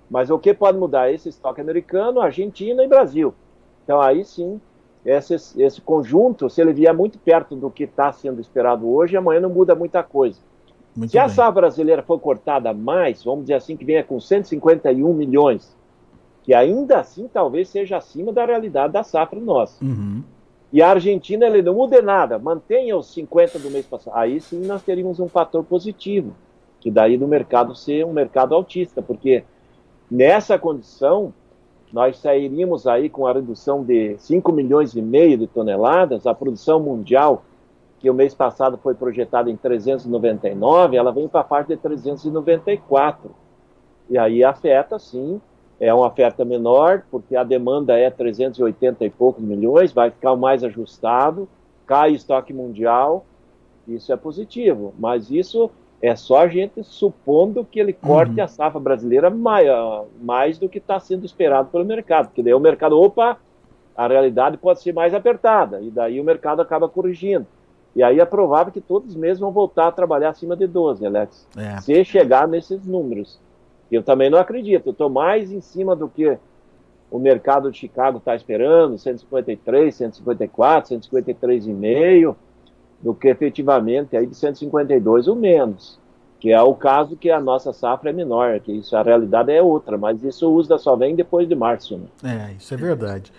Mas 0.08 0.30
o 0.30 0.38
que 0.38 0.54
pode 0.54 0.78
mudar? 0.78 1.12
Esse 1.12 1.28
estoque 1.28 1.60
americano, 1.60 2.20
Argentina 2.20 2.84
e 2.84 2.88
Brasil. 2.88 3.34
Então 3.82 4.00
aí 4.00 4.24
sim, 4.24 4.60
esse, 5.04 5.34
esse 5.60 5.80
conjunto, 5.80 6.48
se 6.48 6.60
ele 6.60 6.72
vier 6.72 6.94
muito 6.94 7.18
perto 7.18 7.56
do 7.56 7.70
que 7.70 7.84
está 7.84 8.12
sendo 8.12 8.40
esperado 8.40 8.88
hoje, 8.88 9.16
amanhã 9.16 9.40
não 9.40 9.50
muda 9.50 9.74
muita 9.74 10.02
coisa. 10.02 10.38
Muito 10.94 11.10
se 11.10 11.16
bem. 11.16 11.24
a 11.24 11.28
safra 11.28 11.62
brasileira 11.62 12.02
for 12.02 12.20
cortada 12.20 12.72
mais, 12.72 13.24
vamos 13.24 13.44
dizer 13.44 13.54
assim, 13.54 13.76
que 13.76 13.84
venha 13.84 14.04
com 14.04 14.20
151 14.20 15.12
milhões, 15.12 15.76
que 16.42 16.54
ainda 16.54 17.00
assim 17.00 17.28
talvez 17.32 17.68
seja 17.68 17.96
acima 17.96 18.32
da 18.32 18.44
realidade 18.44 18.92
da 18.92 19.02
safra 19.02 19.40
nossa. 19.40 19.82
Uhum. 19.84 20.22
E 20.72 20.80
a 20.80 20.90
Argentina 20.90 21.46
ele 21.46 21.62
não 21.62 21.74
muda 21.74 22.00
nada, 22.00 22.38
mantenha 22.38 22.96
os 22.96 23.12
50 23.12 23.58
do 23.58 23.70
mês 23.70 23.86
passado. 23.86 24.16
Aí 24.16 24.40
sim 24.40 24.64
nós 24.64 24.82
teríamos 24.82 25.18
um 25.18 25.28
fator 25.28 25.64
positivo, 25.64 26.34
que 26.80 26.90
daí 26.90 27.18
do 27.18 27.26
mercado 27.26 27.74
ser 27.74 28.06
um 28.06 28.12
mercado 28.12 28.54
altista, 28.54 29.02
porque 29.02 29.44
nessa 30.10 30.58
condição 30.58 31.32
nós 31.92 32.16
sairíamos 32.16 32.86
aí 32.86 33.10
com 33.10 33.26
a 33.26 33.32
redução 33.32 33.84
de 33.84 34.16
5 34.18 34.50
milhões 34.50 34.94
e 34.94 35.02
meio 35.02 35.36
de 35.36 35.46
toneladas, 35.46 36.26
a 36.26 36.34
produção 36.34 36.80
mundial, 36.80 37.44
que 37.98 38.10
o 38.10 38.14
mês 38.14 38.34
passado 38.34 38.78
foi 38.78 38.94
projetada 38.94 39.50
em 39.50 39.56
399, 39.56 40.96
ela 40.96 41.12
vem 41.12 41.28
para 41.28 41.40
a 41.40 41.44
parte 41.44 41.68
de 41.68 41.76
394. 41.76 43.30
E 44.10 44.18
aí 44.18 44.42
afeta, 44.42 44.98
sim, 44.98 45.40
é 45.78 45.92
uma 45.92 46.06
oferta 46.06 46.44
menor, 46.44 47.04
porque 47.10 47.36
a 47.36 47.44
demanda 47.44 47.96
é 47.96 48.10
380 48.10 49.04
e 49.04 49.10
poucos 49.10 49.44
milhões, 49.44 49.92
vai 49.92 50.10
ficar 50.10 50.34
mais 50.34 50.64
ajustado, 50.64 51.48
cai 51.86 52.12
o 52.12 52.16
estoque 52.16 52.52
mundial, 52.52 53.24
isso 53.86 54.12
é 54.12 54.16
positivo, 54.16 54.94
mas 54.98 55.30
isso 55.30 55.70
é 56.02 56.16
só 56.16 56.38
a 56.38 56.48
gente 56.48 56.82
supondo 56.82 57.64
que 57.64 57.78
ele 57.78 57.92
corte 57.92 58.38
uhum. 58.38 58.44
a 58.44 58.48
safra 58.48 58.80
brasileira 58.80 59.30
mais, 59.30 59.68
mais 60.20 60.58
do 60.58 60.68
que 60.68 60.78
está 60.78 60.98
sendo 60.98 61.24
esperado 61.24 61.70
pelo 61.70 61.84
mercado, 61.84 62.26
porque 62.26 62.42
daí 62.42 62.52
o 62.52 62.58
mercado, 62.58 63.00
opa, 63.00 63.38
a 63.96 64.08
realidade 64.08 64.56
pode 64.56 64.82
ser 64.82 64.92
mais 64.92 65.14
apertada, 65.14 65.80
e 65.80 65.90
daí 65.90 66.20
o 66.20 66.24
mercado 66.24 66.60
acaba 66.60 66.88
corrigindo. 66.88 67.46
E 67.94 68.02
aí 68.02 68.18
é 68.18 68.24
provável 68.24 68.72
que 68.72 68.80
todos 68.80 69.10
os 69.10 69.16
meses 69.16 69.38
vão 69.38 69.52
voltar 69.52 69.86
a 69.86 69.92
trabalhar 69.92 70.30
acima 70.30 70.56
de 70.56 70.66
12, 70.66 71.06
Alex. 71.06 71.46
É. 71.56 71.80
Se 71.82 72.04
chegar 72.04 72.48
nesses 72.48 72.84
números. 72.84 73.38
Eu 73.90 74.02
também 74.02 74.30
não 74.30 74.38
acredito. 74.38 74.86
Eu 74.86 74.92
estou 74.92 75.10
mais 75.10 75.52
em 75.52 75.60
cima 75.60 75.94
do 75.94 76.08
que 76.08 76.38
o 77.10 77.18
mercado 77.18 77.70
de 77.70 77.76
Chicago 77.76 78.16
está 78.16 78.34
esperando, 78.34 78.96
153, 78.96 79.94
154, 79.94 80.96
153,5 80.96 82.34
do 83.02 83.12
que 83.12 83.28
efetivamente 83.28 84.16
aí 84.16 84.26
de 84.26 84.34
152 84.34 85.26
ou 85.28 85.34
menos, 85.34 85.98
que 86.38 86.52
é 86.52 86.62
o 86.62 86.74
caso 86.74 87.16
que 87.16 87.30
a 87.30 87.40
nossa 87.40 87.72
safra 87.72 88.10
é 88.10 88.12
menor, 88.12 88.60
que 88.60 88.72
isso 88.72 88.96
a 88.96 89.02
realidade 89.02 89.52
é 89.52 89.60
outra, 89.60 89.98
mas 89.98 90.22
isso 90.22 90.48
o 90.48 90.54
uso 90.54 90.76
só 90.78 90.96
vem 90.96 91.14
depois 91.14 91.48
de 91.48 91.54
março. 91.54 92.00
Né? 92.22 92.50
É, 92.50 92.52
isso 92.54 92.72
é 92.72 92.76
verdade. 92.76 93.32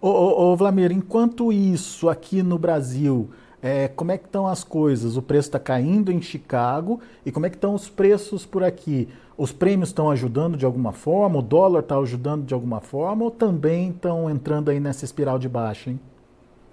Ô, 0.00 0.08
ô, 0.08 0.52
ô 0.52 0.56
Vlamir, 0.56 0.92
enquanto 0.92 1.52
isso 1.52 2.08
aqui 2.08 2.42
no 2.42 2.58
Brasil, 2.58 3.28
é, 3.60 3.88
como 3.88 4.12
é 4.12 4.18
que 4.18 4.26
estão 4.26 4.46
as 4.46 4.62
coisas? 4.62 5.16
O 5.16 5.22
preço 5.22 5.48
está 5.48 5.58
caindo 5.58 6.12
em 6.12 6.22
Chicago 6.22 7.00
e 7.26 7.32
como 7.32 7.46
é 7.46 7.50
que 7.50 7.56
estão 7.56 7.74
os 7.74 7.88
preços 7.88 8.46
por 8.46 8.62
aqui? 8.62 9.08
Os 9.36 9.52
prêmios 9.52 9.88
estão 9.88 10.10
ajudando 10.10 10.56
de 10.56 10.64
alguma 10.64 10.92
forma? 10.92 11.40
O 11.40 11.42
dólar 11.42 11.80
está 11.80 11.98
ajudando 11.98 12.44
de 12.44 12.54
alguma 12.54 12.80
forma? 12.80 13.24
Ou 13.24 13.30
também 13.30 13.90
estão 13.90 14.30
entrando 14.30 14.70
aí 14.70 14.78
nessa 14.78 15.04
espiral 15.04 15.38
de 15.38 15.48
baixa, 15.48 15.90
hein? 15.90 16.00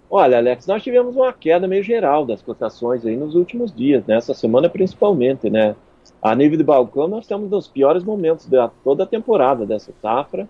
Olha, 0.10 0.38
Alex, 0.38 0.68
nós 0.68 0.84
tivemos 0.84 1.16
uma 1.16 1.34
queda 1.34 1.68
meio 1.68 1.84
geral 1.84 2.26
das 2.26 2.42
cotações 2.42 3.06
aí 3.06 3.18
nos 3.18 3.36
últimos 3.36 3.74
dias, 3.74 4.06
né? 4.06 4.20
semana 4.22 4.70
principalmente, 4.70 5.50
né? 5.50 5.76
A 6.22 6.36
nível 6.36 6.58
de 6.58 6.64
balcão, 6.64 7.08
nós 7.08 7.24
estamos 7.24 7.50
nos 7.50 7.68
piores 7.68 8.04
momentos 8.04 8.46
de 8.46 8.58
toda 8.84 9.04
a 9.04 9.08
temporada 9.08 9.66
dessa 9.66 9.92
safra. 10.02 10.48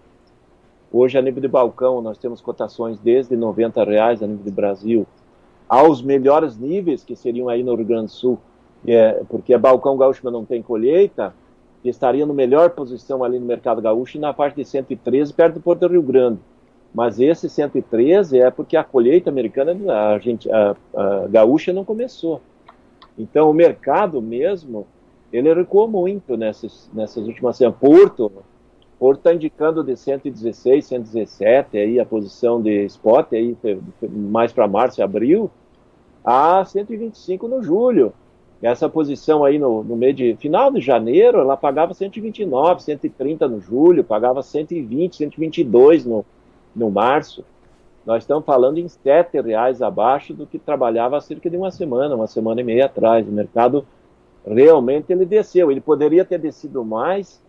Hoje, 0.92 1.18
a 1.18 1.22
nível 1.22 1.42
de 1.42 1.48
balcão, 1.48 2.02
nós 2.02 2.18
temos 2.18 2.42
cotações 2.42 3.00
desde 3.00 3.36
R$ 3.36 3.42
reais 3.86 4.22
a 4.22 4.28
nível 4.28 4.44
de 4.44 4.52
Brasil 4.52 5.08
aos 5.68 6.02
melhores 6.02 6.58
níveis, 6.58 7.04
que 7.04 7.16
seriam 7.16 7.50
aí 7.50 7.64
no 7.64 7.76
Rio 7.76 7.86
Grande 7.86 8.06
do 8.06 8.12
Sul, 8.12 8.40
é, 8.86 9.24
porque 9.28 9.58
balcão 9.58 9.98
gaúcho 9.98 10.30
não 10.30 10.46
tem 10.46 10.62
colheita, 10.62 11.34
estaria 11.84 12.26
no 12.26 12.34
melhor 12.34 12.72
posição 12.72 13.24
ali 13.24 13.40
no 13.40 13.46
mercado 13.46 13.82
gaúcho 13.82 14.20
na 14.20 14.34
parte 14.34 14.58
de 14.58 14.66
113, 14.66 15.34
perto 15.34 15.56
do 15.56 15.62
Porto 15.62 15.82
do 15.82 15.88
Rio 15.88 16.02
Grande. 16.02 16.40
Mas 16.96 17.20
esse 17.20 17.50
113 17.50 18.40
é 18.40 18.50
porque 18.50 18.78
a 18.78 18.84
colheita 18.84 19.30
americana, 19.30 19.76
a, 20.14 20.18
gente, 20.18 20.50
a, 20.50 20.78
a 20.96 21.28
gaúcha 21.28 21.74
não 21.74 21.84
começou. 21.84 22.42
Então 23.20 23.50
o 23.50 23.54
mercado 23.54 24.22
mesmo, 24.22 24.88
ele 25.32 25.54
recuou 25.54 25.90
muito 25.90 26.38
nessas, 26.38 26.90
nessas 26.94 27.28
últimas 27.28 27.58
semanas. 27.58 27.82
Porto, 27.82 28.32
Porto 28.98 29.18
está 29.18 29.34
indicando 29.34 29.84
de 29.84 29.98
116, 29.98 30.86
117 30.86 31.78
aí 31.78 32.00
a 32.00 32.06
posição 32.06 32.62
de 32.62 32.86
spot 32.86 33.34
aí 33.34 33.58
mais 34.10 34.54
para 34.54 34.66
março 34.66 35.02
e 35.02 35.04
abril 35.04 35.52
a 36.24 36.64
125 36.64 37.46
no 37.50 37.62
julho. 37.62 38.14
Essa 38.62 38.88
posição 38.88 39.44
aí 39.44 39.60
no, 39.60 39.84
no 39.84 39.98
mês 39.98 40.16
de 40.16 40.38
final 40.38 40.72
de 40.72 40.80
janeiro, 40.80 41.40
ela 41.40 41.58
pagava 41.58 41.94
129, 41.94 42.82
130 42.84 43.50
no 43.50 43.60
julho, 43.60 44.02
pagava 44.02 44.42
120, 44.42 45.18
122 45.18 46.06
no, 46.06 46.26
no 46.76 46.92
março, 46.92 47.44
nós 48.06 48.24
estamos 48.24 48.46
falando 48.46 48.78
em 48.78 48.88
sete 48.88 49.42
reais 49.42 49.82
abaixo 49.82 50.34
do 50.34 50.46
que 50.46 50.60
trabalhava 50.60 51.18
há 51.18 51.22
cerca 51.22 51.50
de 51.50 51.58
uma 51.58 51.72
semana, 51.72 52.16
uma 52.16 52.28
semana 52.28 52.62
e 52.62 52.64
meia 52.64 52.86
atrás. 52.86 53.28
O 53.28 53.32
mercado 53.32 53.86
realmente 54.46 55.12
ele 55.12 55.26
desceu. 55.26 55.72
Ele 55.72 55.82
poderia 55.82 56.24
ter 56.24 56.38
descido 56.38 56.86
mais 56.86 57.42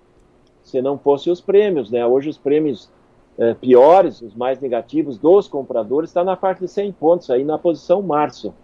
se 0.62 0.80
não 0.80 0.98
fosse 0.98 1.30
os 1.30 1.40
prêmios, 1.40 1.90
né? 1.90 2.06
Hoje 2.06 2.30
os 2.30 2.38
prêmios 2.38 2.90
é, 3.38 3.52
piores, 3.54 4.22
os 4.22 4.34
mais 4.34 4.58
negativos 4.58 5.18
dos 5.18 5.46
compradores, 5.46 6.10
está 6.10 6.24
na 6.24 6.36
parte 6.36 6.60
de 6.60 6.68
100 6.68 6.92
pontos 6.92 7.30
aí 7.30 7.44
na 7.44 7.58
posição 7.58 8.00
março, 8.00 8.54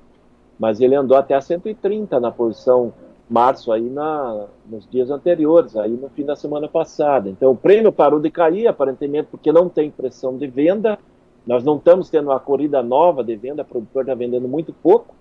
mas 0.58 0.80
ele 0.80 0.94
andou 0.94 1.16
até 1.16 1.34
a 1.34 1.40
130 1.40 2.18
na 2.18 2.30
posição 2.30 2.92
março 3.32 3.72
aí 3.72 3.88
na, 3.88 4.46
nos 4.66 4.86
dias 4.88 5.10
anteriores, 5.10 5.74
aí 5.76 5.90
no 5.90 6.10
fim 6.10 6.24
da 6.24 6.36
semana 6.36 6.68
passada. 6.68 7.30
Então 7.30 7.50
o 7.50 7.56
prêmio 7.56 7.90
parou 7.90 8.20
de 8.20 8.30
cair, 8.30 8.66
aparentemente 8.66 9.28
porque 9.30 9.50
não 9.50 9.68
tem 9.68 9.90
pressão 9.90 10.36
de 10.36 10.46
venda. 10.46 10.98
Nós 11.46 11.64
não 11.64 11.76
estamos 11.76 12.10
tendo 12.10 12.28
uma 12.28 12.38
corrida 12.38 12.82
nova 12.82 13.24
de 13.24 13.34
venda, 13.34 13.62
o 13.62 13.64
produtor 13.64 14.02
está 14.02 14.14
vendendo 14.14 14.46
muito 14.46 14.72
pouco, 14.72 15.14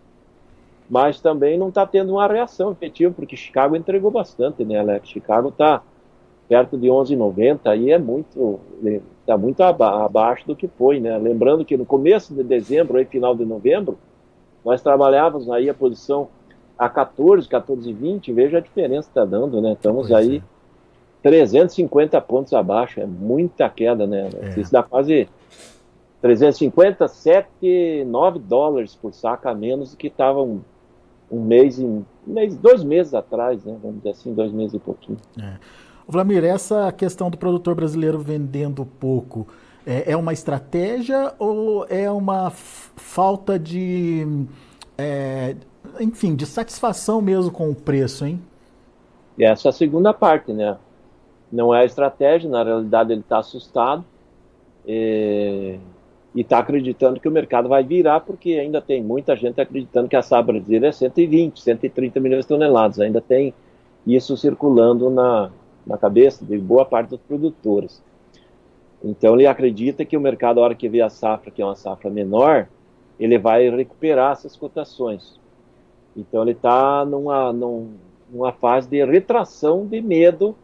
mas 0.89 1.21
também 1.21 1.57
não 1.57 1.69
está 1.69 1.87
tendo 1.87 2.11
uma 2.11 2.27
reação 2.27 2.71
efetiva, 2.71 3.13
porque 3.15 3.37
Chicago 3.37 3.75
entregou 3.75 4.11
bastante, 4.11 4.63
né, 4.65 4.77
Alex? 4.77 5.07
Chicago 5.07 5.47
está 5.47 5.81
perto 6.49 6.77
de 6.77 6.87
11,90, 6.87 7.59
aí 7.63 7.91
é 7.91 7.97
muito, 7.97 8.59
está 9.21 9.37
muito 9.37 9.63
aba 9.63 10.03
abaixo 10.03 10.45
do 10.45 10.55
que 10.55 10.67
foi, 10.67 10.99
né? 10.99 11.17
Lembrando 11.17 11.63
que 11.63 11.77
no 11.77 11.85
começo 11.85 12.35
de 12.35 12.43
dezembro, 12.43 12.97
aí 12.97 13.05
final 13.05 13.33
de 13.33 13.45
novembro, 13.45 13.97
nós 14.63 14.81
trabalhávamos 14.81 15.49
aí 15.49 15.69
a 15.69 15.73
posição 15.73 16.27
a 16.81 16.89
14, 16.89 17.47
14 17.47 17.93
20, 17.93 18.33
veja 18.33 18.57
a 18.57 18.59
diferença 18.59 19.03
que 19.03 19.11
está 19.11 19.23
dando, 19.23 19.61
né? 19.61 19.73
Estamos 19.73 20.07
pois 20.07 20.19
aí 20.19 20.37
é. 20.37 20.41
350 21.21 22.19
pontos 22.21 22.53
abaixo, 22.53 22.99
é 22.99 23.05
muita 23.05 23.69
queda, 23.69 24.07
né? 24.07 24.29
É. 24.41 24.59
Isso 24.59 24.71
dá 24.71 24.81
quase 24.81 25.29
350, 26.23 27.07
7, 27.07 28.03
9 28.07 28.39
dólares 28.39 28.95
por 28.95 29.13
saca 29.13 29.51
a 29.51 29.53
menos 29.53 29.91
do 29.91 29.97
que 29.97 30.07
estava 30.07 30.41
um, 30.41 30.61
um 31.31 31.39
mês, 31.39 31.77
um 31.77 32.03
mês, 32.25 32.57
dois 32.57 32.83
meses 32.83 33.13
atrás, 33.13 33.63
né? 33.63 33.77
Vamos 33.79 33.97
dizer 33.97 34.09
assim, 34.09 34.33
dois 34.33 34.51
meses 34.51 34.73
e 34.73 34.79
pouquinho. 34.79 35.19
É. 35.39 35.57
Vlamir, 36.07 36.43
essa 36.43 36.91
questão 36.91 37.29
do 37.29 37.37
produtor 37.37 37.75
brasileiro 37.75 38.17
vendendo 38.17 38.87
pouco, 38.99 39.47
é, 39.85 40.13
é 40.13 40.17
uma 40.17 40.33
estratégia 40.33 41.31
ou 41.37 41.85
é 41.87 42.09
uma 42.09 42.49
falta 42.49 43.59
de 43.59 44.47
é, 44.97 45.55
enfim, 45.99 46.35
de 46.35 46.45
satisfação 46.45 47.21
mesmo 47.21 47.51
com 47.51 47.69
o 47.69 47.75
preço, 47.75 48.25
hein? 48.25 48.41
E 49.37 49.43
essa 49.43 49.67
é 49.67 49.69
a 49.69 49.73
segunda 49.73 50.13
parte, 50.13 50.51
né? 50.53 50.77
Não 51.51 51.73
é 51.73 51.81
a 51.81 51.85
estratégia, 51.85 52.49
na 52.49 52.63
realidade 52.63 53.11
ele 53.11 53.21
está 53.21 53.39
assustado 53.39 54.05
e 54.85 55.79
está 56.35 56.59
acreditando 56.59 57.19
que 57.19 57.27
o 57.27 57.31
mercado 57.31 57.67
vai 57.67 57.83
virar, 57.83 58.21
porque 58.21 58.53
ainda 58.53 58.81
tem 58.81 59.03
muita 59.03 59.35
gente 59.35 59.59
acreditando 59.59 60.07
que 60.07 60.15
a 60.15 60.21
safra 60.21 60.53
brasileira 60.53 60.87
é 60.87 60.91
120, 60.91 61.61
130 61.61 62.19
milhões 62.19 62.45
de 62.45 62.47
toneladas. 62.47 62.99
Ainda 62.99 63.19
tem 63.19 63.53
isso 64.07 64.37
circulando 64.37 65.09
na, 65.09 65.51
na 65.85 65.97
cabeça 65.97 66.45
de 66.45 66.57
boa 66.57 66.85
parte 66.85 67.09
dos 67.09 67.19
produtores. 67.19 68.01
Então 69.03 69.33
ele 69.33 69.47
acredita 69.47 70.05
que 70.05 70.15
o 70.15 70.21
mercado, 70.21 70.59
a 70.59 70.63
hora 70.63 70.75
que 70.75 70.87
vê 70.87 71.01
a 71.01 71.09
safra, 71.09 71.51
que 71.51 71.61
é 71.61 71.65
uma 71.65 71.75
safra 71.75 72.09
menor, 72.09 72.67
ele 73.19 73.37
vai 73.37 73.69
recuperar 73.69 74.31
essas 74.33 74.55
cotações. 74.55 75.39
Então 76.15 76.41
ele 76.41 76.51
está 76.51 77.05
numa, 77.05 77.53
numa 77.53 78.51
fase 78.53 78.89
de 78.89 79.03
retração 79.05 79.85
de 79.85 80.01
medo 80.01 80.55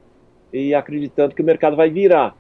e 0.52 0.74
acreditando 0.74 1.36
que 1.36 1.42
o 1.42 1.46
mercado 1.46 1.76
vai 1.76 1.90
virar. 1.90 2.36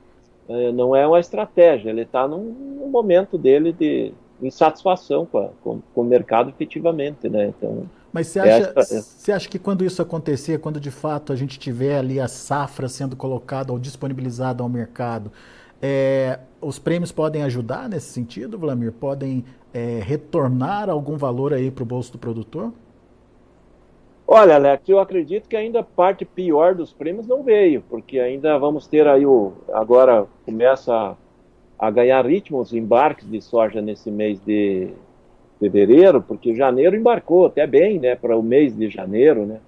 É, 0.49 0.71
não 0.71 0.95
é 0.95 1.05
uma 1.05 1.19
estratégia, 1.19 1.89
ele 1.89 2.03
está 2.03 2.25
num, 2.27 2.43
num, 2.79 2.87
momento 2.87 3.37
dele 3.37 3.73
de, 3.73 4.13
insatisfação 4.41 5.25
com, 5.25 5.39
a, 5.39 5.49
com, 5.61 5.81
com, 5.93 6.01
o 6.01 6.05
mercado 6.05 6.49
efetivamente, 6.49 7.27
né? 7.27 7.47
Então, 7.47 7.83
Mas 8.13 8.27
você 8.27 8.39
acha, 8.39 8.73
essa, 8.75 9.01
você 9.01 9.31
acha 9.33 9.49
que 9.49 9.59
quando 9.59 9.83
isso 9.83 10.01
acontecer, 10.01 10.59
quando 10.59 10.79
de 10.79 10.91
fato 10.91 11.33
a 11.33 11.35
gente 11.35 11.59
tiver 11.59 11.97
ali 11.97 12.17
a 12.17 12.29
safra 12.29 12.87
sendo 12.87 13.15
colocada 13.15 13.73
ou 13.73 13.79
disponibilizada 13.79 14.63
ao 14.63 14.69
mercado, 14.69 15.33
é, 15.81 16.39
os 16.61 16.79
prêmios 16.79 17.11
podem 17.11 17.43
ajudar 17.43 17.89
nesse 17.89 18.07
sentido, 18.07 18.57
Vladimir? 18.57 18.93
Podem 18.93 19.43
é, 19.73 19.99
retornar 20.01 20.89
algum 20.89 21.17
valor 21.17 21.53
aí 21.53 21.69
para 21.69 21.83
o 21.83 21.85
bolso 21.85 22.13
do 22.13 22.17
produtor? 22.17 22.71
Olha, 24.29 24.55
Alex, 24.55 24.89
eu 24.89 24.99
acredito 24.99 25.47
que 25.47 25.55
ainda 25.55 25.81
parte 25.81 26.25
pior 26.25 26.75
dos 26.75 26.91
prêmios 26.91 27.25
não 27.25 27.43
veio, 27.43 27.81
porque 27.89 28.19
ainda 28.19 28.57
vamos 28.59 28.85
ter 28.85 29.07
aí 29.07 29.25
o. 29.25 29.53
Agora 29.71 30.27
começa 30.45 30.93
a, 30.93 31.15
a 31.79 31.89
ganhar 31.89 32.25
ritmo 32.25 32.59
os 32.59 32.73
embarques 32.73 33.29
de 33.29 33.41
soja 33.41 33.81
nesse 33.81 34.11
mês 34.11 34.37
de 34.41 34.89
fevereiro, 35.61 36.21
porque 36.21 36.53
janeiro 36.53 36.97
embarcou 36.97 37.45
até 37.45 37.65
bem, 37.65 37.99
né, 37.99 38.17
para 38.17 38.37
o 38.37 38.43
mês 38.43 38.75
de 38.75 38.89
janeiro, 38.89 39.45
né. 39.45 39.61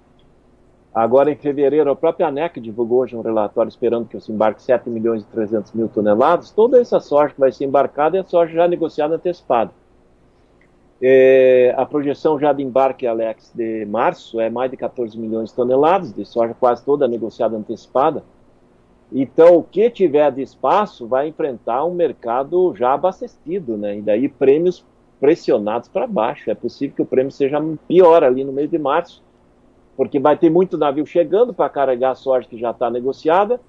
Agora, 0.92 1.30
em 1.30 1.36
fevereiro, 1.36 1.90
a 1.90 1.96
própria 1.96 2.26
ANEC 2.26 2.60
divulgou 2.60 2.98
hoje 2.98 3.16
um 3.16 3.22
relatório 3.22 3.70
esperando 3.70 4.08
que 4.08 4.20
se 4.20 4.30
embarque 4.30 4.60
7 4.60 4.90
milhões 4.90 5.22
e 5.22 5.26
300 5.26 5.72
mil 5.72 5.88
toneladas. 5.88 6.50
Toda 6.50 6.80
essa 6.80 7.00
soja 7.00 7.32
que 7.32 7.40
vai 7.40 7.52
ser 7.52 7.64
embarcada 7.64 8.18
é 8.18 8.24
soja 8.24 8.52
já 8.52 8.68
negociada 8.68 9.14
antecipada. 9.14 9.70
É, 11.02 11.74
a 11.78 11.86
projeção 11.86 12.38
já 12.38 12.52
de 12.52 12.62
embarque, 12.62 13.06
Alex, 13.06 13.52
de 13.54 13.86
março 13.86 14.38
é 14.38 14.50
mais 14.50 14.70
de 14.70 14.76
14 14.76 15.18
milhões 15.18 15.48
de 15.48 15.56
toneladas 15.56 16.12
de 16.12 16.24
soja 16.26 16.54
quase 16.54 16.84
toda 16.84 17.08
negociada 17.08 17.56
antecipada. 17.56 18.22
Então, 19.10 19.56
o 19.56 19.62
que 19.62 19.90
tiver 19.90 20.30
de 20.30 20.42
espaço 20.42 21.06
vai 21.06 21.28
enfrentar 21.28 21.84
um 21.84 21.94
mercado 21.94 22.74
já 22.76 22.92
abastecido, 22.92 23.76
né? 23.76 23.98
E 23.98 24.02
daí 24.02 24.28
prêmios 24.28 24.84
pressionados 25.18 25.88
para 25.88 26.06
baixo. 26.06 26.50
É 26.50 26.54
possível 26.54 26.94
que 26.94 27.02
o 27.02 27.06
prêmio 27.06 27.32
seja 27.32 27.58
pior 27.88 28.22
ali 28.22 28.44
no 28.44 28.52
mês 28.52 28.70
de 28.70 28.78
março, 28.78 29.22
porque 29.96 30.20
vai 30.20 30.36
ter 30.36 30.50
muito 30.50 30.78
navio 30.78 31.04
chegando 31.06 31.52
para 31.52 31.68
carregar 31.68 32.10
a 32.10 32.14
soja 32.14 32.46
que 32.46 32.58
já 32.58 32.70
está 32.70 32.90
negociada 32.90 33.60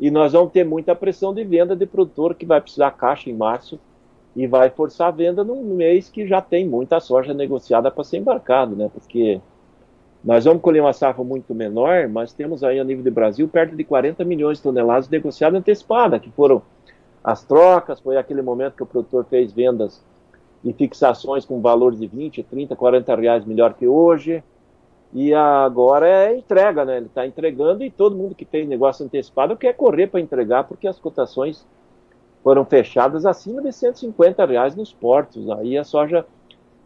e 0.00 0.10
nós 0.10 0.32
vamos 0.32 0.52
ter 0.52 0.64
muita 0.64 0.94
pressão 0.94 1.34
de 1.34 1.44
venda 1.44 1.76
de 1.76 1.86
produtor 1.86 2.34
que 2.34 2.46
vai 2.46 2.60
precisar 2.60 2.90
caixa 2.92 3.30
em 3.30 3.34
março 3.34 3.78
e 4.34 4.46
vai 4.46 4.70
forçar 4.70 5.08
a 5.08 5.10
venda 5.10 5.44
num 5.44 5.62
mês 5.62 6.08
que 6.08 6.26
já 6.26 6.40
tem 6.40 6.66
muita 6.66 7.00
soja 7.00 7.34
negociada 7.34 7.90
para 7.90 8.04
ser 8.04 8.18
embarcado, 8.18 8.74
né? 8.74 8.90
Porque 8.92 9.40
nós 10.24 10.44
vamos 10.44 10.62
colher 10.62 10.80
uma 10.80 10.92
safra 10.92 11.22
muito 11.22 11.54
menor, 11.54 12.08
mas 12.08 12.32
temos 12.32 12.62
aí 12.62 12.78
a 12.78 12.84
nível 12.84 13.02
de 13.02 13.10
Brasil 13.10 13.46
perto 13.48 13.76
de 13.76 13.84
40 13.84 14.24
milhões 14.24 14.58
de 14.58 14.62
toneladas 14.62 15.08
negociadas 15.08 15.58
antecipada, 15.58 16.18
que 16.18 16.30
foram 16.30 16.62
as 17.22 17.44
trocas, 17.44 18.00
foi 18.00 18.16
aquele 18.16 18.42
momento 18.42 18.76
que 18.76 18.82
o 18.82 18.86
produtor 18.86 19.26
fez 19.28 19.52
vendas 19.52 20.02
e 20.64 20.72
fixações 20.72 21.44
com 21.44 21.60
valores 21.60 21.98
de 21.98 22.06
20, 22.06 22.42
30, 22.42 22.74
40 22.76 23.16
reais 23.16 23.44
melhor 23.44 23.74
que 23.74 23.86
hoje. 23.86 24.42
E 25.12 25.34
agora 25.34 26.08
é 26.08 26.36
entrega, 26.36 26.84
né? 26.84 26.96
Ele 26.96 27.06
está 27.06 27.26
entregando 27.26 27.84
e 27.84 27.90
todo 27.90 28.16
mundo 28.16 28.34
que 28.34 28.46
fez 28.46 28.66
negócio 28.66 29.04
antecipado 29.04 29.56
quer 29.56 29.74
correr 29.74 30.06
para 30.06 30.20
entregar 30.20 30.64
porque 30.64 30.88
as 30.88 30.98
cotações 30.98 31.66
foram 32.42 32.64
fechadas 32.64 33.24
acima 33.24 33.62
de 33.62 33.72
150 33.72 34.44
reais 34.44 34.74
nos 34.74 34.92
portos. 34.92 35.48
Aí 35.50 35.78
a 35.78 35.84
soja 35.84 36.26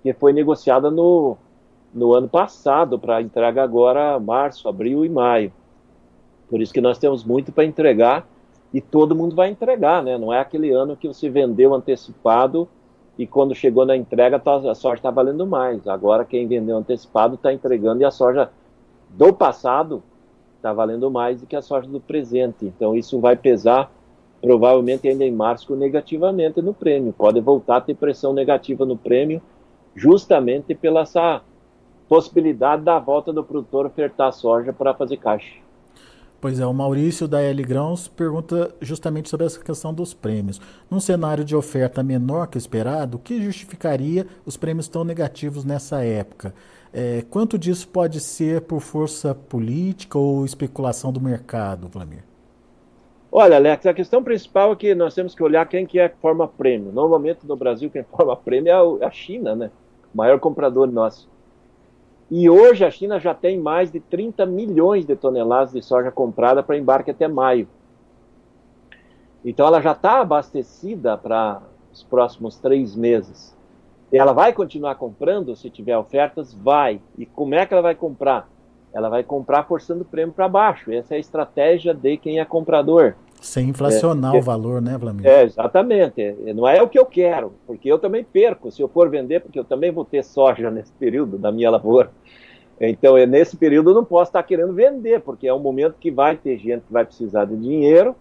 que 0.02 0.12
foi 0.12 0.32
negociada 0.32 0.90
no, 0.90 1.36
no 1.92 2.12
ano 2.12 2.28
passado 2.28 2.98
para 2.98 3.22
entrega 3.22 3.62
agora 3.62 4.20
março, 4.20 4.68
abril 4.68 5.04
e 5.04 5.08
maio. 5.08 5.52
Por 6.48 6.60
isso 6.60 6.72
que 6.72 6.80
nós 6.80 6.98
temos 6.98 7.24
muito 7.24 7.50
para 7.50 7.64
entregar 7.64 8.26
e 8.72 8.80
todo 8.80 9.16
mundo 9.16 9.34
vai 9.34 9.48
entregar, 9.48 10.02
né? 10.02 10.18
Não 10.18 10.32
é 10.32 10.38
aquele 10.38 10.70
ano 10.70 10.96
que 10.96 11.08
você 11.08 11.28
vendeu 11.28 11.74
antecipado 11.74 12.68
e 13.18 13.26
quando 13.26 13.54
chegou 13.54 13.86
na 13.86 13.96
entrega 13.96 14.38
tá, 14.38 14.56
a 14.56 14.74
soja 14.74 14.96
está 14.96 15.10
valendo 15.10 15.46
mais. 15.46 15.88
Agora 15.88 16.24
quem 16.24 16.46
vendeu 16.46 16.76
antecipado 16.76 17.36
está 17.36 17.52
entregando 17.52 18.02
e 18.02 18.04
a 18.04 18.10
soja 18.10 18.50
do 19.08 19.32
passado 19.32 20.02
está 20.56 20.72
valendo 20.72 21.10
mais 21.10 21.40
do 21.40 21.46
que 21.46 21.56
a 21.56 21.62
soja 21.62 21.88
do 21.88 22.00
presente. 22.00 22.66
Então 22.66 22.94
isso 22.94 23.18
vai 23.18 23.34
pesar 23.34 23.90
provavelmente 24.46 25.08
ainda 25.08 25.24
em 25.24 25.32
março 25.32 25.74
negativamente 25.74 26.62
no 26.62 26.72
prêmio. 26.72 27.12
Pode 27.12 27.40
voltar 27.40 27.78
a 27.78 27.80
ter 27.80 27.96
pressão 27.96 28.32
negativa 28.32 28.86
no 28.86 28.96
prêmio, 28.96 29.42
justamente 29.92 30.72
pela 30.72 31.00
essa 31.00 31.42
possibilidade 32.08 32.84
da 32.84 32.96
volta 33.00 33.32
do 33.32 33.42
produtor 33.42 33.86
ofertar 33.86 34.32
soja 34.32 34.72
para 34.72 34.94
fazer 34.94 35.16
caixa. 35.16 35.56
Pois 36.40 36.60
é, 36.60 36.66
o 36.66 36.72
Maurício 36.72 37.26
da 37.26 37.42
L 37.42 37.60
Grãos 37.64 38.06
pergunta 38.06 38.72
justamente 38.80 39.28
sobre 39.28 39.46
essa 39.46 39.58
questão 39.58 39.92
dos 39.92 40.14
prêmios. 40.14 40.60
Num 40.88 41.00
cenário 41.00 41.44
de 41.44 41.56
oferta 41.56 42.00
menor 42.00 42.46
que 42.46 42.56
esperado, 42.56 43.16
o 43.16 43.20
que 43.20 43.42
justificaria 43.42 44.28
os 44.44 44.56
prêmios 44.56 44.86
tão 44.86 45.02
negativos 45.02 45.64
nessa 45.64 46.04
época? 46.04 46.54
É, 46.92 47.24
quanto 47.28 47.58
disso 47.58 47.88
pode 47.88 48.20
ser 48.20 48.60
por 48.60 48.78
força 48.78 49.34
política 49.34 50.16
ou 50.16 50.44
especulação 50.44 51.12
do 51.12 51.20
mercado, 51.20 51.88
Vladimir? 51.88 52.35
Olha, 53.38 53.56
Alex, 53.56 53.84
a 53.84 53.92
questão 53.92 54.24
principal 54.24 54.72
é 54.72 54.76
que 54.76 54.94
nós 54.94 55.14
temos 55.14 55.34
que 55.34 55.42
olhar 55.42 55.68
quem 55.68 55.84
que 55.84 55.98
é 55.98 56.08
que 56.08 56.16
forma 56.16 56.48
prêmio. 56.48 56.90
Normalmente 56.90 57.46
no 57.46 57.54
Brasil 57.54 57.90
quem 57.90 58.02
forma 58.16 58.34
prêmio 58.34 58.98
é 59.02 59.04
a 59.04 59.10
China, 59.10 59.54
né? 59.54 59.70
O 60.14 60.16
maior 60.16 60.40
comprador 60.40 60.90
nosso. 60.90 61.28
E 62.30 62.48
hoje 62.48 62.82
a 62.82 62.90
China 62.90 63.20
já 63.20 63.34
tem 63.34 63.60
mais 63.60 63.92
de 63.92 64.00
30 64.00 64.46
milhões 64.46 65.04
de 65.04 65.14
toneladas 65.14 65.74
de 65.74 65.82
soja 65.82 66.10
comprada 66.10 66.62
para 66.62 66.78
embarque 66.78 67.10
até 67.10 67.28
maio. 67.28 67.68
Então 69.44 69.66
ela 69.66 69.82
já 69.82 69.92
está 69.92 70.22
abastecida 70.22 71.18
para 71.18 71.60
os 71.92 72.02
próximos 72.02 72.56
três 72.56 72.96
meses. 72.96 73.54
Ela 74.10 74.32
vai 74.32 74.54
continuar 74.54 74.94
comprando 74.94 75.54
se 75.54 75.68
tiver 75.68 75.98
ofertas? 75.98 76.54
Vai. 76.54 77.02
E 77.18 77.26
como 77.26 77.54
é 77.54 77.66
que 77.66 77.74
ela 77.74 77.82
vai 77.82 77.94
comprar? 77.94 78.48
Ela 78.94 79.10
vai 79.10 79.22
comprar 79.22 79.64
forçando 79.64 80.04
o 80.04 80.06
prêmio 80.06 80.32
para 80.32 80.48
baixo. 80.48 80.90
Essa 80.90 81.12
é 81.12 81.16
a 81.18 81.20
estratégia 81.20 81.92
de 81.92 82.16
quem 82.16 82.40
é 82.40 82.44
comprador. 82.46 83.14
Sem 83.40 83.68
inflacionar 83.68 84.34
é, 84.34 84.38
o 84.38 84.42
valor, 84.42 84.80
né, 84.80 84.96
Vladimir? 84.98 85.26
É, 85.26 85.44
exatamente. 85.44 86.20
É, 86.20 86.54
não 86.54 86.66
é 86.66 86.82
o 86.82 86.88
que 86.88 86.98
eu 86.98 87.06
quero, 87.06 87.52
porque 87.66 87.90
eu 87.90 87.98
também 87.98 88.24
perco 88.24 88.70
se 88.70 88.82
eu 88.82 88.88
for 88.88 89.08
vender, 89.08 89.40
porque 89.40 89.58
eu 89.58 89.64
também 89.64 89.90
vou 89.90 90.04
ter 90.04 90.24
soja 90.24 90.70
nesse 90.72 90.92
período 90.92 91.38
da 91.38 91.52
minha 91.52 91.70
lavoura. 91.70 92.10
Então, 92.80 93.16
é, 93.16 93.24
nesse 93.24 93.56
período 93.56 93.90
eu 93.90 93.94
não 93.94 94.04
posso 94.04 94.30
estar 94.30 94.42
querendo 94.42 94.74
vender, 94.74 95.20
porque 95.20 95.48
é 95.48 95.54
um 95.54 95.58
momento 95.58 95.96
que 95.98 96.10
vai 96.10 96.36
ter 96.36 96.58
gente 96.58 96.82
que 96.82 96.92
vai 96.92 97.04
precisar 97.04 97.46
de 97.46 97.56
dinheiro 97.56 98.14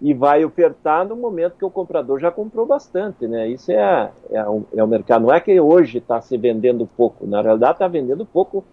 e 0.00 0.12
vai 0.12 0.44
ofertar 0.44 1.06
no 1.06 1.16
momento 1.16 1.56
que 1.56 1.64
o 1.64 1.70
comprador 1.70 2.18
já 2.18 2.30
comprou 2.30 2.66
bastante, 2.66 3.26
né? 3.26 3.48
Isso 3.48 3.72
é, 3.72 4.10
é, 4.30 4.48
um, 4.48 4.64
é 4.74 4.82
o 4.82 4.86
mercado. 4.86 5.22
Não 5.22 5.32
é 5.32 5.40
que 5.40 5.58
hoje 5.58 5.98
está 5.98 6.20
se 6.20 6.36
vendendo 6.36 6.88
pouco, 6.96 7.26
na 7.26 7.40
realidade 7.40 7.74
está 7.74 7.88
vendendo 7.88 8.24
pouco 8.24 8.64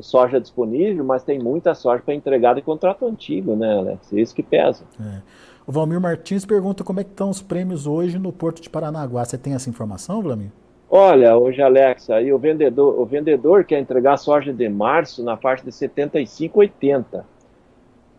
soja 0.00 0.40
disponível, 0.40 1.04
mas 1.04 1.22
tem 1.22 1.38
muita 1.38 1.74
soja 1.74 2.02
para 2.02 2.14
entregar 2.14 2.54
de 2.54 2.62
contrato 2.62 3.04
antigo, 3.06 3.54
né, 3.54 3.76
Alex? 3.76 4.12
É 4.12 4.20
isso 4.20 4.34
que 4.34 4.42
pesa. 4.42 4.84
É. 5.00 5.20
O 5.66 5.72
Valmir 5.72 6.00
Martins 6.00 6.44
pergunta 6.44 6.82
como 6.82 7.00
é 7.00 7.04
que 7.04 7.10
estão 7.10 7.30
os 7.30 7.42
prêmios 7.42 7.86
hoje 7.86 8.18
no 8.18 8.32
Porto 8.32 8.60
de 8.60 8.70
Paranaguá. 8.70 9.24
Você 9.24 9.38
tem 9.38 9.54
essa 9.54 9.68
informação, 9.68 10.22
Vlamir? 10.22 10.50
Olha, 10.90 11.36
hoje, 11.36 11.62
Alex, 11.62 12.10
aí 12.10 12.32
o 12.32 12.38
vendedor, 12.38 13.00
o 13.00 13.06
vendedor 13.06 13.64
quer 13.64 13.78
entregar 13.78 14.16
soja 14.18 14.52
de 14.52 14.68
março 14.68 15.24
na 15.24 15.36
faixa 15.36 15.64
de 15.64 15.70
75,80. 15.70 17.24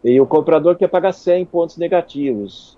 E 0.04 0.20
o 0.20 0.26
comprador 0.26 0.76
quer 0.76 0.88
pagar 0.88 1.14
100 1.14 1.46
pontos 1.46 1.78
negativos. 1.78 2.78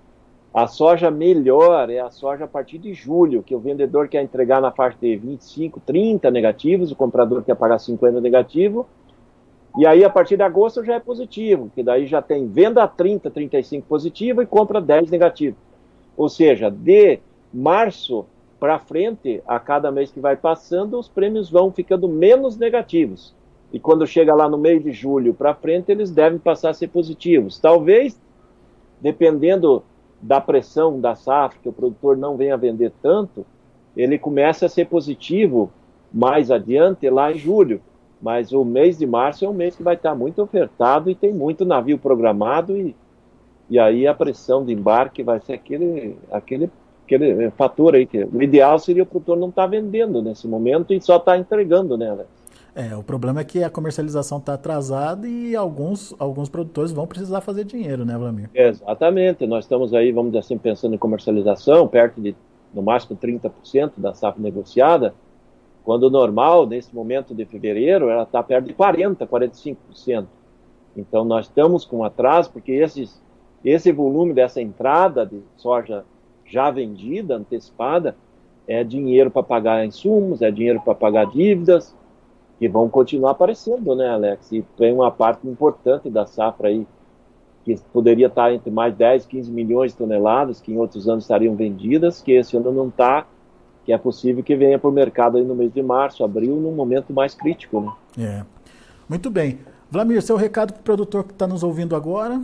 A 0.56 0.66
soja 0.66 1.10
melhor 1.10 1.90
é 1.90 1.98
a 1.98 2.08
soja 2.08 2.46
a 2.46 2.48
partir 2.48 2.78
de 2.78 2.94
julho, 2.94 3.42
que 3.42 3.54
o 3.54 3.60
vendedor 3.60 4.08
quer 4.08 4.22
entregar 4.22 4.58
na 4.58 4.72
faixa 4.72 4.96
de 4.98 5.14
25, 5.14 5.80
30 5.80 6.30
negativos, 6.30 6.90
o 6.90 6.96
comprador 6.96 7.44
quer 7.44 7.54
pagar 7.54 7.78
50 7.78 8.22
negativo. 8.22 8.86
E 9.76 9.86
aí, 9.86 10.02
a 10.02 10.08
partir 10.08 10.38
de 10.38 10.42
agosto, 10.42 10.82
já 10.82 10.94
é 10.94 10.98
positivo, 10.98 11.70
que 11.74 11.82
daí 11.82 12.06
já 12.06 12.22
tem 12.22 12.48
venda 12.48 12.88
30, 12.88 13.30
35 13.30 13.86
positivo 13.86 14.40
e 14.40 14.46
compra 14.46 14.80
10 14.80 15.10
negativo. 15.10 15.58
Ou 16.16 16.26
seja, 16.26 16.70
de 16.70 17.18
março 17.52 18.24
para 18.58 18.78
frente, 18.78 19.42
a 19.46 19.60
cada 19.60 19.92
mês 19.92 20.10
que 20.10 20.20
vai 20.20 20.36
passando, 20.36 20.98
os 20.98 21.06
prêmios 21.06 21.50
vão 21.50 21.70
ficando 21.70 22.08
menos 22.08 22.56
negativos. 22.56 23.34
E 23.70 23.78
quando 23.78 24.06
chega 24.06 24.34
lá 24.34 24.48
no 24.48 24.56
mês 24.56 24.82
de 24.82 24.90
julho 24.90 25.34
para 25.34 25.54
frente, 25.54 25.92
eles 25.92 26.10
devem 26.10 26.38
passar 26.38 26.70
a 26.70 26.72
ser 26.72 26.88
positivos. 26.88 27.58
Talvez, 27.58 28.18
dependendo 29.02 29.84
da 30.20 30.40
pressão 30.40 31.00
da 31.00 31.14
safra, 31.14 31.58
que 31.62 31.68
o 31.68 31.72
produtor 31.72 32.16
não 32.16 32.36
venha 32.36 32.56
vender 32.56 32.92
tanto, 33.02 33.44
ele 33.96 34.18
começa 34.18 34.66
a 34.66 34.68
ser 34.68 34.86
positivo 34.86 35.70
mais 36.12 36.50
adiante, 36.50 37.08
lá 37.08 37.32
em 37.32 37.38
julho. 37.38 37.80
Mas 38.20 38.52
o 38.52 38.64
mês 38.64 38.98
de 38.98 39.06
março 39.06 39.44
é 39.44 39.48
um 39.48 39.52
mês 39.52 39.76
que 39.76 39.82
vai 39.82 39.94
estar 39.94 40.14
muito 40.14 40.42
ofertado 40.42 41.10
e 41.10 41.14
tem 41.14 41.32
muito 41.32 41.64
navio 41.64 41.98
programado 41.98 42.76
e, 42.76 42.96
e 43.68 43.78
aí 43.78 44.06
a 44.06 44.14
pressão 44.14 44.64
de 44.64 44.72
embarque 44.72 45.22
vai 45.22 45.38
ser 45.40 45.52
aquele, 45.52 46.16
aquele, 46.30 46.70
aquele 47.04 47.50
fator 47.50 47.94
aí. 47.94 48.06
Que, 48.06 48.24
o 48.24 48.42
ideal 48.42 48.78
seria 48.78 49.02
o 49.02 49.06
produtor 49.06 49.36
não 49.36 49.50
estar 49.50 49.66
vendendo 49.66 50.22
nesse 50.22 50.48
momento 50.48 50.94
e 50.94 51.00
só 51.00 51.16
estar 51.16 51.38
entregando, 51.38 51.96
né, 51.96 52.10
Alex? 52.10 52.45
É, 52.76 52.94
o 52.94 53.02
problema 53.02 53.40
é 53.40 53.44
que 53.44 53.64
a 53.64 53.70
comercialização 53.70 54.36
está 54.36 54.52
atrasada 54.52 55.26
e 55.26 55.56
alguns, 55.56 56.14
alguns 56.18 56.50
produtores 56.50 56.92
vão 56.92 57.06
precisar 57.06 57.40
fazer 57.40 57.64
dinheiro, 57.64 58.04
né, 58.04 58.18
Vlamir? 58.18 58.50
Exatamente. 58.52 59.46
Nós 59.46 59.64
estamos 59.64 59.94
aí, 59.94 60.12
vamos 60.12 60.32
dizer 60.32 60.40
assim, 60.40 60.58
pensando 60.58 60.94
em 60.94 60.98
comercialização, 60.98 61.88
perto 61.88 62.20
de 62.20 62.36
no 62.74 62.82
máximo 62.82 63.16
30% 63.16 63.92
da 63.96 64.12
safra 64.12 64.42
negociada, 64.42 65.14
quando 65.82 66.02
o 66.02 66.10
normal, 66.10 66.66
nesse 66.66 66.94
momento 66.94 67.34
de 67.34 67.46
fevereiro, 67.46 68.10
ela 68.10 68.24
está 68.24 68.42
perto 68.42 68.66
de 68.66 68.74
40%, 68.74 69.26
45%. 69.26 70.26
Então, 70.94 71.24
nós 71.24 71.46
estamos 71.46 71.86
com 71.86 72.04
atraso, 72.04 72.50
porque 72.52 72.72
esses, 72.72 73.22
esse 73.64 73.90
volume 73.90 74.34
dessa 74.34 74.60
entrada 74.60 75.24
de 75.24 75.40
soja 75.56 76.04
já 76.44 76.70
vendida, 76.70 77.36
antecipada, 77.36 78.14
é 78.68 78.84
dinheiro 78.84 79.30
para 79.30 79.42
pagar 79.42 79.86
insumos, 79.86 80.42
é 80.42 80.50
dinheiro 80.50 80.82
para 80.84 80.94
pagar 80.94 81.24
dívidas, 81.26 81.96
que 82.58 82.68
vão 82.68 82.88
continuar 82.88 83.32
aparecendo, 83.32 83.94
né, 83.94 84.08
Alex? 84.08 84.50
E 84.52 84.62
tem 84.76 84.92
uma 84.92 85.10
parte 85.10 85.46
importante 85.46 86.08
da 86.08 86.26
safra 86.26 86.68
aí, 86.68 86.86
que 87.64 87.76
poderia 87.92 88.28
estar 88.28 88.52
entre 88.52 88.70
mais 88.70 88.94
10, 88.94 89.26
15 89.26 89.50
milhões 89.50 89.92
de 89.92 89.98
toneladas, 89.98 90.60
que 90.60 90.72
em 90.72 90.78
outros 90.78 91.08
anos 91.08 91.24
estariam 91.24 91.54
vendidas, 91.54 92.22
que 92.22 92.32
esse 92.32 92.56
ano 92.56 92.72
não 92.72 92.88
está, 92.88 93.26
que 93.84 93.92
é 93.92 93.98
possível 93.98 94.42
que 94.42 94.56
venha 94.56 94.78
para 94.78 94.88
o 94.88 94.92
mercado 94.92 95.36
aí 95.36 95.44
no 95.44 95.54
mês 95.54 95.72
de 95.72 95.82
março, 95.82 96.24
abril, 96.24 96.56
num 96.56 96.72
momento 96.72 97.12
mais 97.12 97.34
crítico, 97.34 97.80
né? 97.80 97.92
É. 98.18 98.44
Muito 99.08 99.30
bem. 99.30 99.60
Vlamir, 99.90 100.20
seu 100.22 100.36
recado 100.36 100.72
para 100.72 100.80
o 100.80 100.84
produtor 100.84 101.24
que 101.24 101.32
está 101.32 101.46
nos 101.46 101.62
ouvindo 101.62 101.94
agora? 101.94 102.42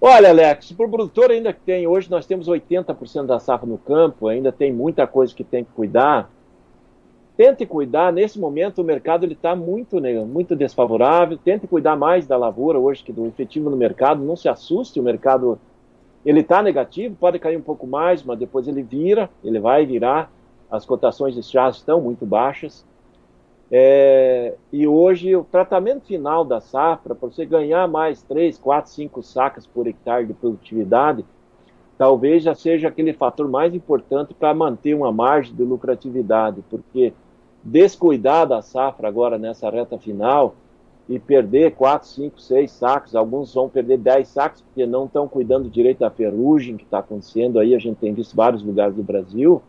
Olha, 0.00 0.28
Alex, 0.28 0.72
para 0.72 0.86
o 0.86 0.90
produtor 0.90 1.30
ainda 1.30 1.52
que 1.52 1.60
tem, 1.60 1.86
hoje 1.86 2.10
nós 2.10 2.26
temos 2.26 2.48
80% 2.48 3.24
da 3.24 3.38
safra 3.38 3.66
no 3.66 3.78
campo, 3.78 4.28
ainda 4.28 4.52
tem 4.52 4.72
muita 4.72 5.06
coisa 5.06 5.34
que 5.34 5.42
tem 5.42 5.64
que 5.64 5.70
cuidar. 5.72 6.30
Tente 7.36 7.66
cuidar, 7.66 8.12
nesse 8.12 8.38
momento 8.40 8.80
o 8.80 8.84
mercado 8.84 9.26
está 9.26 9.54
muito, 9.54 10.00
né, 10.00 10.14
muito 10.24 10.56
desfavorável, 10.56 11.36
tente 11.36 11.66
cuidar 11.66 11.94
mais 11.94 12.26
da 12.26 12.36
lavoura 12.36 12.78
hoje 12.78 13.04
que 13.04 13.12
do 13.12 13.26
efetivo 13.26 13.68
no 13.68 13.76
mercado, 13.76 14.24
não 14.24 14.34
se 14.34 14.48
assuste, 14.48 14.98
o 14.98 15.02
mercado 15.02 15.58
ele 16.24 16.40
está 16.40 16.62
negativo, 16.62 17.14
pode 17.14 17.38
cair 17.38 17.58
um 17.58 17.62
pouco 17.62 17.86
mais, 17.86 18.22
mas 18.22 18.38
depois 18.38 18.66
ele 18.66 18.82
vira, 18.82 19.28
ele 19.44 19.60
vai 19.60 19.84
virar, 19.84 20.32
as 20.70 20.86
cotações 20.86 21.34
de 21.34 21.42
chá 21.42 21.68
estão 21.68 22.00
muito 22.00 22.24
baixas. 22.24 22.84
É, 23.70 24.54
e 24.72 24.86
hoje 24.86 25.36
o 25.36 25.44
tratamento 25.44 26.06
final 26.06 26.44
da 26.44 26.60
safra, 26.60 27.14
para 27.14 27.28
você 27.28 27.44
ganhar 27.44 27.86
mais 27.86 28.22
3, 28.22 28.58
4, 28.58 28.90
5 28.90 29.22
sacas 29.22 29.66
por 29.66 29.86
hectare 29.86 30.24
de 30.24 30.32
produtividade, 30.32 31.24
talvez 31.98 32.42
já 32.42 32.54
seja 32.54 32.88
aquele 32.88 33.12
fator 33.12 33.48
mais 33.48 33.74
importante 33.74 34.34
para 34.34 34.54
manter 34.54 34.94
uma 34.94 35.12
margem 35.12 35.54
de 35.54 35.62
lucratividade, 35.62 36.62
porque 36.70 37.12
descuidar 37.66 38.46
da 38.46 38.62
safra 38.62 39.08
agora 39.08 39.36
nessa 39.36 39.68
reta 39.68 39.98
final 39.98 40.54
e 41.08 41.18
perder 41.18 41.72
4, 41.72 42.06
5, 42.06 42.40
6 42.40 42.70
sacos, 42.70 43.16
alguns 43.16 43.52
vão 43.52 43.68
perder 43.68 43.98
10 43.98 44.28
sacos 44.28 44.60
porque 44.60 44.86
não 44.86 45.06
estão 45.06 45.26
cuidando 45.26 45.68
direito 45.68 45.98
da 45.98 46.10
ferrugem 46.10 46.76
que 46.76 46.84
está 46.84 47.00
acontecendo 47.00 47.58
aí, 47.58 47.74
a 47.74 47.78
gente 47.78 47.96
tem 47.96 48.14
visto 48.14 48.36
vários 48.36 48.62
lugares 48.62 48.94
do 48.94 49.02
Brasil, 49.02 49.60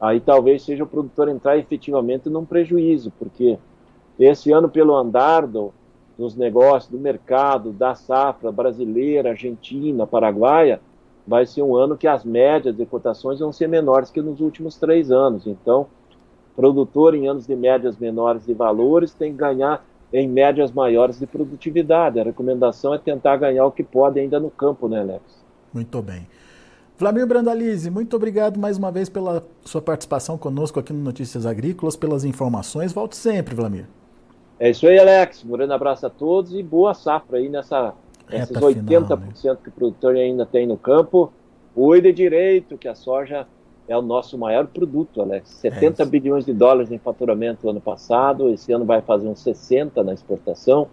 aí 0.00 0.18
talvez 0.20 0.62
seja 0.62 0.82
o 0.82 0.88
produtor 0.88 1.28
entrar 1.28 1.56
efetivamente 1.56 2.28
num 2.28 2.44
prejuízo, 2.44 3.12
porque 3.16 3.58
esse 4.18 4.50
ano, 4.50 4.68
pelo 4.68 4.96
andar 4.96 5.46
do, 5.46 5.72
dos 6.18 6.34
negócios, 6.36 6.90
do 6.90 6.98
mercado, 6.98 7.72
da 7.72 7.94
safra 7.94 8.50
brasileira, 8.50 9.30
argentina, 9.30 10.04
paraguaia, 10.04 10.80
vai 11.26 11.46
ser 11.46 11.62
um 11.62 11.76
ano 11.76 11.96
que 11.96 12.08
as 12.08 12.24
médias 12.24 12.76
de 12.76 12.84
cotações 12.84 13.38
vão 13.38 13.52
ser 13.52 13.68
menores 13.68 14.10
que 14.10 14.20
nos 14.20 14.40
últimos 14.40 14.76
três 14.76 15.10
anos. 15.10 15.46
Então, 15.46 15.86
produtor 16.56 17.14
em 17.14 17.28
anos 17.28 17.46
de 17.46 17.56
médias 17.56 17.96
menores 17.96 18.46
de 18.46 18.54
valores 18.54 19.12
tem 19.12 19.32
que 19.32 19.38
ganhar 19.38 19.84
em 20.12 20.28
médias 20.28 20.70
maiores 20.70 21.18
de 21.18 21.26
produtividade. 21.26 22.20
A 22.20 22.24
recomendação 22.24 22.94
é 22.94 22.98
tentar 22.98 23.36
ganhar 23.36 23.66
o 23.66 23.72
que 23.72 23.82
pode 23.82 24.20
ainda 24.20 24.38
no 24.38 24.50
campo, 24.50 24.88
né, 24.88 25.00
Alex? 25.00 25.22
Muito 25.72 26.00
bem. 26.00 26.26
Flamir 26.96 27.26
Brandalize, 27.26 27.90
muito 27.90 28.14
obrigado 28.14 28.56
mais 28.56 28.78
uma 28.78 28.92
vez 28.92 29.08
pela 29.08 29.44
sua 29.64 29.82
participação 29.82 30.38
conosco 30.38 30.78
aqui 30.78 30.92
no 30.92 31.00
Notícias 31.00 31.44
Agrícolas, 31.44 31.96
pelas 31.96 32.24
informações. 32.24 32.92
Volte 32.92 33.16
sempre, 33.16 33.56
Flamir. 33.56 33.86
É 34.60 34.70
isso 34.70 34.86
aí, 34.86 35.00
Alex. 35.00 35.44
Um 35.44 35.50
grande 35.50 35.72
abraço 35.72 36.06
a 36.06 36.10
todos 36.10 36.54
e 36.54 36.62
boa 36.62 36.94
safra 36.94 37.38
aí 37.38 37.48
nessa, 37.48 37.92
nesses 38.30 38.56
80% 38.56 38.86
final, 38.86 39.02
né? 39.08 39.56
que 39.60 39.68
o 39.68 39.72
produtor 39.72 40.14
ainda 40.14 40.46
tem 40.46 40.68
no 40.68 40.76
campo. 40.76 41.32
Cuide 41.74 42.12
direito, 42.12 42.78
que 42.78 42.86
a 42.86 42.94
soja 42.94 43.48
é 43.86 43.96
o 43.96 44.02
nosso 44.02 44.38
maior 44.38 44.66
produto, 44.66 45.20
Alex. 45.20 45.50
70 45.50 46.02
é 46.02 46.06
bilhões 46.06 46.44
de 46.44 46.52
dólares 46.52 46.90
em 46.90 46.98
faturamento 46.98 47.68
ano 47.68 47.80
passado, 47.80 48.48
esse 48.48 48.72
ano 48.72 48.84
vai 48.84 49.02
fazer 49.02 49.28
uns 49.28 49.40
60 49.40 50.02
na 50.02 50.14
exportação. 50.14 50.88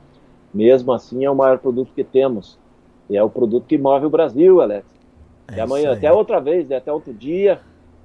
Mesmo 0.53 0.91
assim, 0.91 1.23
é 1.23 1.31
o 1.31 1.35
maior 1.35 1.57
produto 1.59 1.91
que 1.95 2.03
temos. 2.03 2.59
E 3.09 3.15
é 3.15 3.23
o 3.23 3.29
produto 3.29 3.65
que 3.65 3.77
move 3.77 4.05
o 4.05 4.09
Brasil, 4.09 4.61
Alex. 4.61 4.85
É 5.47 5.53
até 5.53 5.61
amanhã, 5.61 5.93
até 5.93 6.11
outra 6.11 6.39
vez, 6.39 6.67
né? 6.67 6.77
até 6.77 6.91
outro 6.91 7.13
dia. 7.13 7.59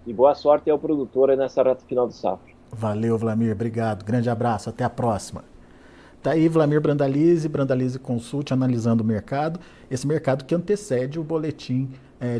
E 0.06 0.12
boa 0.12 0.34
sorte 0.34 0.70
ao 0.70 0.78
produtor 0.78 1.30
aí 1.30 1.36
nessa 1.36 1.62
reta 1.62 1.84
final 1.84 2.06
do 2.06 2.12
safra. 2.12 2.54
Valeu, 2.70 3.18
Vlamir. 3.18 3.52
Obrigado. 3.52 4.04
Grande 4.04 4.30
abraço. 4.30 4.68
Até 4.70 4.84
a 4.84 4.90
próxima. 4.90 5.44
Tá 6.22 6.32
aí 6.32 6.48
Vlamir 6.48 6.80
Brandalize, 6.80 7.48
Brandalize 7.48 7.98
Consult, 7.98 8.52
analisando 8.52 9.02
o 9.02 9.06
mercado. 9.06 9.60
Esse 9.90 10.06
mercado 10.06 10.44
que 10.44 10.54
antecede 10.54 11.20
o 11.20 11.24
boletim 11.24 11.88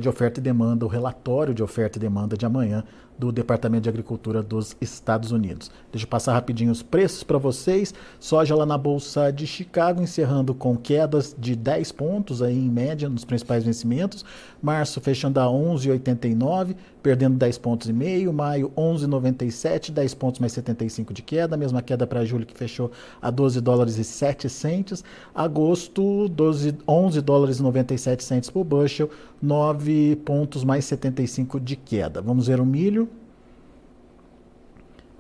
de 0.01 0.09
oferta 0.09 0.41
e 0.41 0.43
demanda, 0.43 0.85
o 0.85 0.89
relatório 0.89 1.55
de 1.55 1.63
oferta 1.63 1.99
e 1.99 2.01
demanda 2.01 2.37
de 2.37 2.47
amanhã 2.47 2.83
do 3.19 3.33
Departamento 3.33 3.85
de 3.85 3.89
Agricultura 3.89 4.43
dos 4.43 4.77
Estados 4.81 5.33
Unidos. 5.33 5.71
Deixa 5.91 6.05
eu 6.05 6.11
passar 6.11 6.33
rapidinho 6.35 6.71
os 6.71 6.83
preços 6.83 7.23
para 7.23 7.39
vocês. 7.39 7.95
Soja 8.21 8.55
lá 8.55 8.67
na 8.67 8.77
Bolsa 8.77 9.31
de 9.31 9.47
Chicago, 9.47 10.03
encerrando 10.03 10.55
com 10.55 10.77
quedas 10.77 11.35
de 11.39 11.57
10 11.57 11.93
pontos 11.93 12.43
aí 12.43 12.59
em 12.59 12.71
média 12.71 13.09
nos 13.09 13.25
principais 13.25 13.65
vencimentos. 13.65 14.25
Março 14.63 15.01
fechando 15.01 15.41
a 15.41 15.45
11,89, 15.45 16.77
perdendo 17.03 17.37
10 17.37 17.59
pontos 17.59 17.89
e 17.89 17.93
meio. 17.93 18.33
Maio 18.33 18.71
11,97, 18.77 19.91
10 19.91 20.15
pontos 20.15 20.41
mais 20.41 20.53
75 20.53 21.15
de 21.15 21.23
queda. 21.23 21.57
Mesma 21.57 21.81
queda 21.81 22.07
para 22.07 22.25
julho 22.25 22.45
que 22.45 22.57
fechou 22.57 22.91
a 23.23 23.31
12 23.31 23.61
dólares 23.61 23.97
e 23.97 24.05
7 24.05 24.49
centes. 24.49 25.03
Agosto 25.35 26.29
12, 26.29 26.77
11 26.87 27.21
dólares 27.21 27.59
e 27.59 27.63
97 27.63 28.25
centes 28.25 28.51
por 28.51 28.65
bushel, 28.65 29.09
9 29.41 30.17
pontos 30.25 30.65
mais 30.65 30.85
75 30.85 31.61
de 31.61 31.77
queda. 31.77 32.21
Vamos 32.21 32.47
ver 32.49 32.61
o 32.61 32.67
milho. 32.67 33.06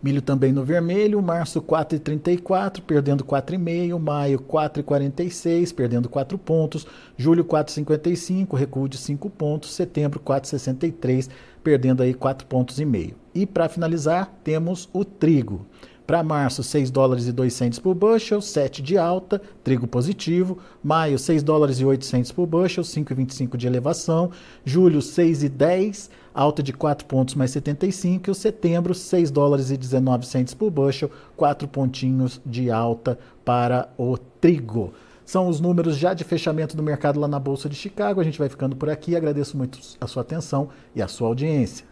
Milho 0.02 0.20
também 0.20 0.52
no 0.52 0.62
vermelho, 0.62 1.22
março 1.22 1.60
4,34, 1.62 2.82
perdendo 2.82 3.24
4,5, 3.24 3.98
maio 3.98 4.38
4,46, 4.38 5.74
perdendo 5.74 6.08
4 6.08 6.36
pontos, 6.36 6.86
julho 7.16 7.44
4,55, 7.44 8.54
recuo 8.56 8.88
de 8.88 8.98
5 8.98 9.30
pontos, 9.30 9.72
setembro 9.72 10.20
4,63, 10.20 11.30
perdendo 11.64 12.02
aí 12.02 12.12
4 12.12 12.46
pontos 12.46 12.78
e 12.78 12.84
meio. 12.84 13.14
E 13.34 13.46
para 13.46 13.68
finalizar, 13.68 14.32
temos 14.44 14.88
o 14.92 15.04
trigo. 15.04 15.66
Para 16.06 16.22
março, 16.22 16.62
6 16.62 16.88
dólares 16.88 17.26
e 17.26 17.32
2 17.32 17.80
por 17.80 17.92
bushel, 17.92 18.40
7 18.40 18.80
de 18.80 18.96
alta, 18.96 19.42
trigo 19.64 19.88
positivo. 19.88 20.58
Maio, 20.80 21.18
6 21.18 21.42
dólares 21.42 21.80
e 21.80 21.84
8 21.84 22.06
por 22.32 22.46
bushel, 22.46 22.84
5,25 22.84 23.56
de 23.56 23.66
elevação. 23.66 24.30
Julho, 24.64 25.02
6 25.02 25.42
e 25.42 25.48
10, 25.48 26.08
alta 26.36 26.62
de 26.62 26.72
4 26.72 27.06
pontos 27.06 27.34
mais 27.34 27.50
75. 27.50 28.28
E 28.28 28.30
o 28.30 28.34
setembro, 28.34 28.94
6 28.94 29.30
dólares 29.30 29.70
e 29.70 29.76
19 29.76 30.26
por 30.56 30.70
bushel, 30.70 31.10
4 31.36 31.66
pontinhos 31.66 32.40
de 32.44 32.70
alta 32.70 33.18
para 33.44 33.88
o 33.96 34.18
trigo. 34.18 34.92
São 35.24 35.48
os 35.48 35.60
números 35.60 35.96
já 35.96 36.14
de 36.14 36.22
fechamento 36.22 36.76
do 36.76 36.82
mercado 36.82 37.18
lá 37.18 37.26
na 37.26 37.40
Bolsa 37.40 37.68
de 37.68 37.74
Chicago. 37.74 38.20
A 38.20 38.24
gente 38.24 38.38
vai 38.38 38.48
ficando 38.48 38.76
por 38.76 38.88
aqui. 38.88 39.16
Agradeço 39.16 39.56
muito 39.56 39.78
a 40.00 40.06
sua 40.06 40.22
atenção 40.22 40.68
e 40.94 41.02
a 41.02 41.08
sua 41.08 41.26
audiência. 41.26 41.84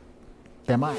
Até 0.63 0.77
mais. 0.77 0.99